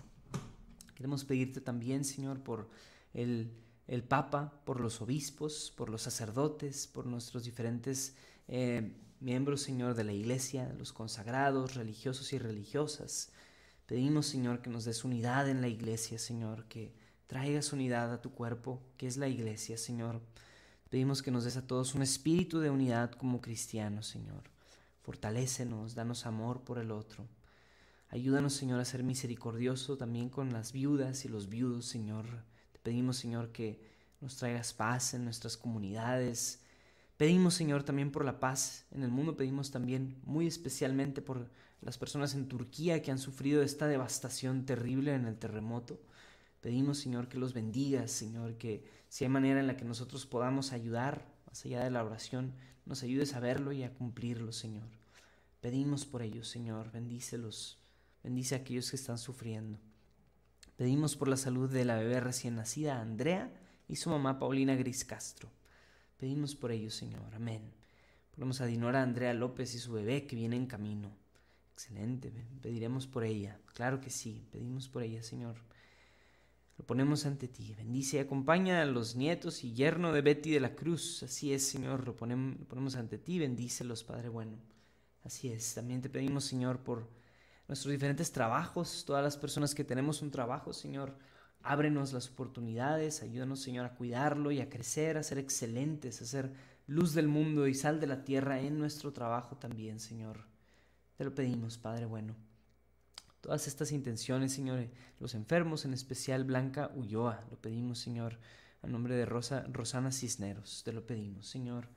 Queremos 0.95 1.25
pedirte 1.25 1.61
también, 1.61 2.05
Señor, 2.05 2.41
por 2.41 2.69
el, 3.13 3.53
el 3.87 4.03
Papa, 4.03 4.61
por 4.65 4.81
los 4.81 5.01
obispos, 5.01 5.73
por 5.77 5.91
los 5.91 6.03
sacerdotes, 6.03 6.87
por 6.87 7.07
nuestros 7.07 7.45
diferentes 7.45 8.15
eh, 8.49 8.93
miembros, 9.21 9.63
Señor, 9.63 9.95
de 9.95 10.05
la 10.05 10.13
Iglesia, 10.13 10.73
los 10.79 10.93
consagrados, 10.93 11.75
religiosos 11.75 12.33
y 12.33 12.39
religiosas. 12.39 13.31
Pedimos, 13.87 14.27
Señor, 14.27 14.63
que 14.63 14.71
nos 14.71 14.85
des 14.85 15.05
unidad 15.05 15.49
en 15.49 15.61
la 15.61 15.69
iglesia, 15.69 16.19
Señor, 16.19 16.65
que 16.65 16.93
traigas 17.29 17.73
unidad 17.73 18.13
a 18.13 18.21
tu 18.21 18.33
cuerpo, 18.33 18.83
que 18.97 19.07
es 19.07 19.17
la 19.17 19.29
iglesia, 19.29 19.79
Señor. 19.79 20.21
Pedimos 20.91 21.23
que 21.23 21.31
nos 21.31 21.45
des 21.45 21.57
a 21.57 21.67
todos 21.67 21.95
un 21.95 22.03
espíritu 22.03 22.59
de 22.59 22.71
unidad 22.71 23.13
como 23.13 23.41
cristianos, 23.41 24.09
Señor. 24.09 24.43
Fortalécenos, 25.07 25.95
danos 25.95 26.27
amor 26.27 26.65
por 26.65 26.81
el 26.81 26.91
otro. 26.91 27.29
Ayúdanos, 28.09 28.55
Señor, 28.55 28.81
a 28.81 28.85
ser 28.85 29.05
misericordioso 29.05 29.97
también 29.97 30.29
con 30.29 30.53
las 30.53 30.73
viudas 30.73 31.25
y 31.25 31.29
los 31.29 31.49
viudos, 31.49 31.87
Señor. 31.87 32.27
Te 32.73 32.81
pedimos, 32.81 33.17
Señor, 33.17 33.53
que 33.53 33.81
nos 34.21 34.35
traigas 34.35 34.73
paz 34.73 35.15
en 35.15 35.23
nuestras 35.23 35.57
comunidades. 35.57 36.61
Pedimos, 37.17 37.55
Señor, 37.55 37.85
también 37.85 38.11
por 38.11 38.25
la 38.25 38.41
paz 38.41 38.85
en 38.91 39.05
el 39.05 39.13
mundo. 39.13 39.37
Pedimos 39.37 39.71
también 39.71 40.21
muy 40.25 40.49
especialmente 40.49 41.23
por 41.23 41.53
las 41.83 41.99
personas 41.99 42.35
en 42.35 42.49
Turquía 42.49 43.01
que 43.01 43.13
han 43.13 43.21
sufrido 43.21 43.63
esta 43.63 43.87
devastación 43.87 44.67
terrible 44.67 45.15
en 45.15 45.27
el 45.27 45.39
terremoto. 45.39 46.01
Pedimos, 46.61 46.99
Señor, 46.99 47.29
que 47.29 47.39
los 47.39 47.55
bendigas, 47.55 48.11
Señor, 48.11 48.59
que 48.59 48.85
si 49.09 49.23
hay 49.23 49.31
manera 49.31 49.61
en 49.61 49.69
la 49.69 49.77
que 49.77 49.85
nosotros 49.85 50.27
podamos 50.27 50.73
ayudar, 50.73 51.33
más 51.47 51.65
allá 51.65 51.85
de 51.85 51.93
la 51.93 52.03
oración, 52.03 52.55
nos 52.87 53.03
ayudes 53.03 53.35
a 53.35 53.41
verlo 53.41 53.73
y 53.73 53.83
a 53.83 53.93
cumplirlo, 53.93 54.53
Señor. 54.53 54.89
Pedimos 55.61 56.07
por 56.07 56.23
ellos, 56.23 56.49
Señor, 56.49 56.93
bendícelos, 56.93 57.79
bendice 58.23 58.55
a 58.55 58.59
aquellos 58.59 58.91
que 58.91 58.97
están 58.97 59.19
sufriendo. 59.19 59.79
Pedimos 60.77 61.17
por 61.17 61.29
la 61.29 61.37
salud 61.37 61.71
de 61.71 61.85
la 61.85 61.97
bebé 61.97 62.21
recién 62.21 62.57
nacida, 62.57 63.01
Andrea, 63.01 63.53
y 63.89 63.97
su 63.97 64.11
mamá 64.11 64.39
Paulina 64.39 64.75
Gris 64.77 65.05
Castro. 65.05 65.51
Pedimos 66.19 66.55
por 66.55 66.71
ellos, 66.71 66.95
Señor. 66.95 67.35
Amén. 67.35 67.63
Ponemos 68.35 68.61
a 68.61 68.67
Dinora 68.67 69.03
Andrea 69.03 69.35
López 69.35 69.75
y 69.75 69.79
su 69.79 69.93
bebé 69.93 70.27
que 70.27 70.37
viene 70.37 70.57
en 70.57 70.67
camino. 70.67 71.11
Excelente, 71.73 72.33
pediremos 72.63 73.07
por 73.07 73.25
ella. 73.25 73.59
Claro 73.75 74.01
que 74.01 74.11
sí, 74.11 74.47
pedimos 74.53 74.89
por 74.89 75.03
ella, 75.03 75.23
Señor. 75.23 75.57
Lo 76.79 76.85
ponemos 76.85 77.25
ante 77.25 77.49
ti. 77.49 77.75
Bendice 77.75 78.19
y 78.19 78.21
acompaña 78.21 78.83
a 78.83 78.85
los 78.85 79.17
nietos 79.17 79.65
y 79.65 79.73
yerno 79.73 80.13
de 80.13 80.21
Betty 80.21 80.51
de 80.51 80.61
la 80.61 80.75
Cruz. 80.75 81.23
Así 81.23 81.53
es, 81.53 81.67
Señor, 81.67 82.07
lo 82.07 82.17
ponemos, 82.17 82.59
lo 82.61 82.67
ponemos 82.67 82.97
ante 82.97 83.19
ti. 83.19 83.39
Bendícelos, 83.39 84.05
Padre 84.05 84.29
bueno. 84.29 84.59
Así 85.25 85.49
es. 85.49 85.75
También 85.75 86.03
te 86.03 86.11
pedimos, 86.11 86.45
Señor, 86.45 86.81
por 86.81 87.09
nuestros 87.67 87.93
diferentes 87.93 88.31
trabajos, 88.31 89.05
todas 89.07 89.25
las 89.25 89.37
personas 89.37 89.75
que 89.75 89.85
tenemos 89.85 90.21
un 90.23 90.31
trabajo, 90.31 90.73
Señor. 90.73 91.17
Ábrenos 91.63 92.13
las 92.13 92.29
oportunidades, 92.29 93.23
ayúdanos, 93.23 93.61
Señor, 93.61 93.87
a 93.87 93.95
cuidarlo 93.95 94.53
y 94.53 94.61
a 94.61 94.69
crecer, 94.69 95.17
a 95.17 95.23
ser 95.23 95.39
excelentes, 95.39 96.23
a 96.23 96.27
ser 96.27 96.53
luz 96.87 97.15
del 97.15 97.27
mundo 97.27 97.67
y 97.67 97.75
sal 97.75 97.99
de 97.99 98.07
la 98.07 98.23
tierra 98.23 98.61
en 98.61 98.79
nuestro 98.79 99.13
trabajo 99.13 99.57
también, 99.57 99.99
Señor. 99.99 100.47
Te 101.17 101.25
lo 101.25 101.35
pedimos, 101.35 101.79
Padre 101.79 102.05
bueno 102.07 102.46
todas 103.41 103.67
estas 103.67 103.93
intenciones, 103.93 104.53
Señor, 104.53 104.89
los 105.21 105.35
enfermos, 105.35 105.85
en 105.85 105.95
especial 105.95 106.45
Blanca 106.45 106.91
Ulloa, 106.95 107.45
lo 107.51 107.57
pedimos, 107.57 107.99
Señor, 107.99 108.39
a 108.83 108.87
nombre 108.87 109.15
de 109.15 109.27
Rosa, 109.27 109.65
Rosana 109.71 110.13
Cisneros, 110.13 110.83
te 110.85 110.93
lo 110.93 111.07
pedimos, 111.07 111.47
Señor. 111.47 111.89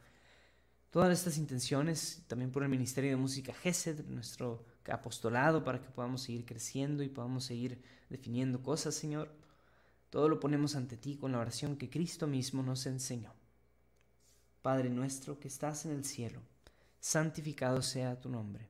Todas 0.91 1.17
estas 1.17 1.38
intenciones, 1.38 2.23
también 2.28 2.52
por 2.52 2.63
el 2.63 2.69
Ministerio 2.69 3.12
de 3.12 3.15
Música 3.15 3.54
GESED, 3.54 4.06
nuestro 4.06 4.65
apostolado, 4.91 5.63
para 5.63 5.82
que 5.82 5.89
podamos 5.89 6.23
seguir 6.23 6.45
creciendo 6.45 7.04
y 7.04 7.10
podamos 7.10 7.45
seguir 7.45 7.82
definiendo 8.10 8.63
cosas, 8.63 8.95
Señor. 8.95 9.32
Todo 10.10 10.28
lo 10.30 10.39
ponemos 10.39 10.75
ante 10.75 10.97
ti 10.97 11.15
con 11.15 11.32
la 11.32 11.39
oración 11.39 11.78
que 11.78 11.91
Cristo 11.91 12.25
mismo 12.25 12.63
nos 12.63 12.88
enseñó. 12.88 13.34
Padre 14.63 14.89
nuestro 14.89 15.39
que 15.39 15.47
estás 15.47 15.86
en 15.86 15.91
el 15.91 16.06
cielo, 16.06 16.41
santificado 16.99 17.84
sea 17.84 18.19
tu 18.19 18.30
nombre. 18.30 18.67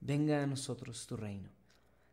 Venga 0.00 0.42
a 0.42 0.46
nosotros 0.46 1.06
tu 1.06 1.16
reino 1.16 1.59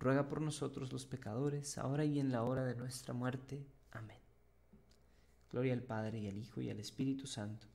ruega 0.00 0.28
por 0.28 0.40
nosotros 0.40 0.92
los 0.92 1.04
pecadores, 1.04 1.78
ahora 1.78 2.04
y 2.04 2.18
en 2.18 2.32
la 2.32 2.42
hora 2.42 2.64
de 2.64 2.74
nuestra 2.74 3.12
muerte. 3.14 3.64
Amén. 3.92 4.18
Gloria 5.52 5.74
al 5.74 5.82
Padre 5.82 6.18
y 6.18 6.28
al 6.28 6.38
Hijo 6.38 6.60
y 6.60 6.70
al 6.70 6.80
Espíritu 6.80 7.26
Santo, 7.26 7.66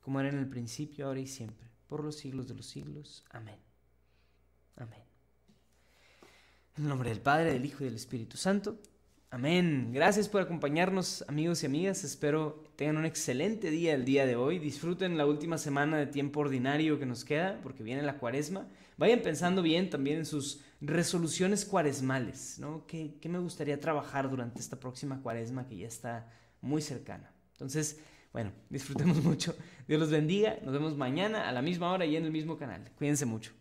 como 0.00 0.20
era 0.20 0.28
en 0.28 0.38
el 0.38 0.48
principio, 0.48 1.06
ahora 1.06 1.20
y 1.20 1.26
siempre, 1.26 1.68
por 1.88 2.04
los 2.04 2.16
siglos 2.16 2.46
de 2.46 2.54
los 2.54 2.66
siglos. 2.66 3.24
Amén. 3.30 3.58
Amén. 4.76 5.02
En 6.76 6.84
el 6.84 6.88
nombre 6.88 7.10
del 7.10 7.20
Padre, 7.20 7.52
del 7.52 7.64
Hijo 7.64 7.82
y 7.82 7.86
del 7.86 7.96
Espíritu 7.96 8.36
Santo. 8.36 8.78
Amén. 9.30 9.90
Gracias 9.92 10.28
por 10.28 10.42
acompañarnos, 10.42 11.24
amigos 11.26 11.62
y 11.62 11.66
amigas. 11.66 12.04
Espero 12.04 12.62
tengan 12.76 12.98
un 12.98 13.06
excelente 13.06 13.70
día 13.70 13.94
el 13.94 14.04
día 14.04 14.24
de 14.24 14.36
hoy. 14.36 14.60
Disfruten 14.60 15.18
la 15.18 15.26
última 15.26 15.58
semana 15.58 15.96
de 15.96 16.06
tiempo 16.06 16.40
ordinario 16.40 16.98
que 17.00 17.06
nos 17.06 17.24
queda, 17.24 17.58
porque 17.62 17.82
viene 17.82 18.02
la 18.02 18.18
cuaresma. 18.18 18.68
Vayan 18.96 19.20
pensando 19.20 19.62
bien 19.62 19.90
también 19.90 20.18
en 20.18 20.26
sus 20.26 20.60
resoluciones 20.80 21.64
cuaresmales, 21.64 22.58
¿no? 22.58 22.86
¿Qué, 22.86 23.18
me 23.28 23.38
gustaría 23.38 23.78
trabajar 23.78 24.30
durante 24.30 24.60
esta 24.60 24.80
próxima 24.80 25.20
cuaresma 25.20 25.66
que 25.66 25.76
ya 25.76 25.86
está 25.86 26.30
muy 26.62 26.80
cercana? 26.80 27.30
Entonces, 27.52 28.00
bueno, 28.32 28.52
disfrutemos 28.70 29.16
mucho. 29.22 29.54
Dios 29.86 30.00
los 30.00 30.10
bendiga. 30.10 30.58
Nos 30.62 30.72
vemos 30.72 30.96
mañana 30.96 31.48
a 31.48 31.52
la 31.52 31.62
misma 31.62 31.92
hora 31.92 32.06
y 32.06 32.16
en 32.16 32.24
el 32.24 32.32
mismo 32.32 32.56
canal. 32.56 32.90
Cuídense 32.96 33.26
mucho. 33.26 33.52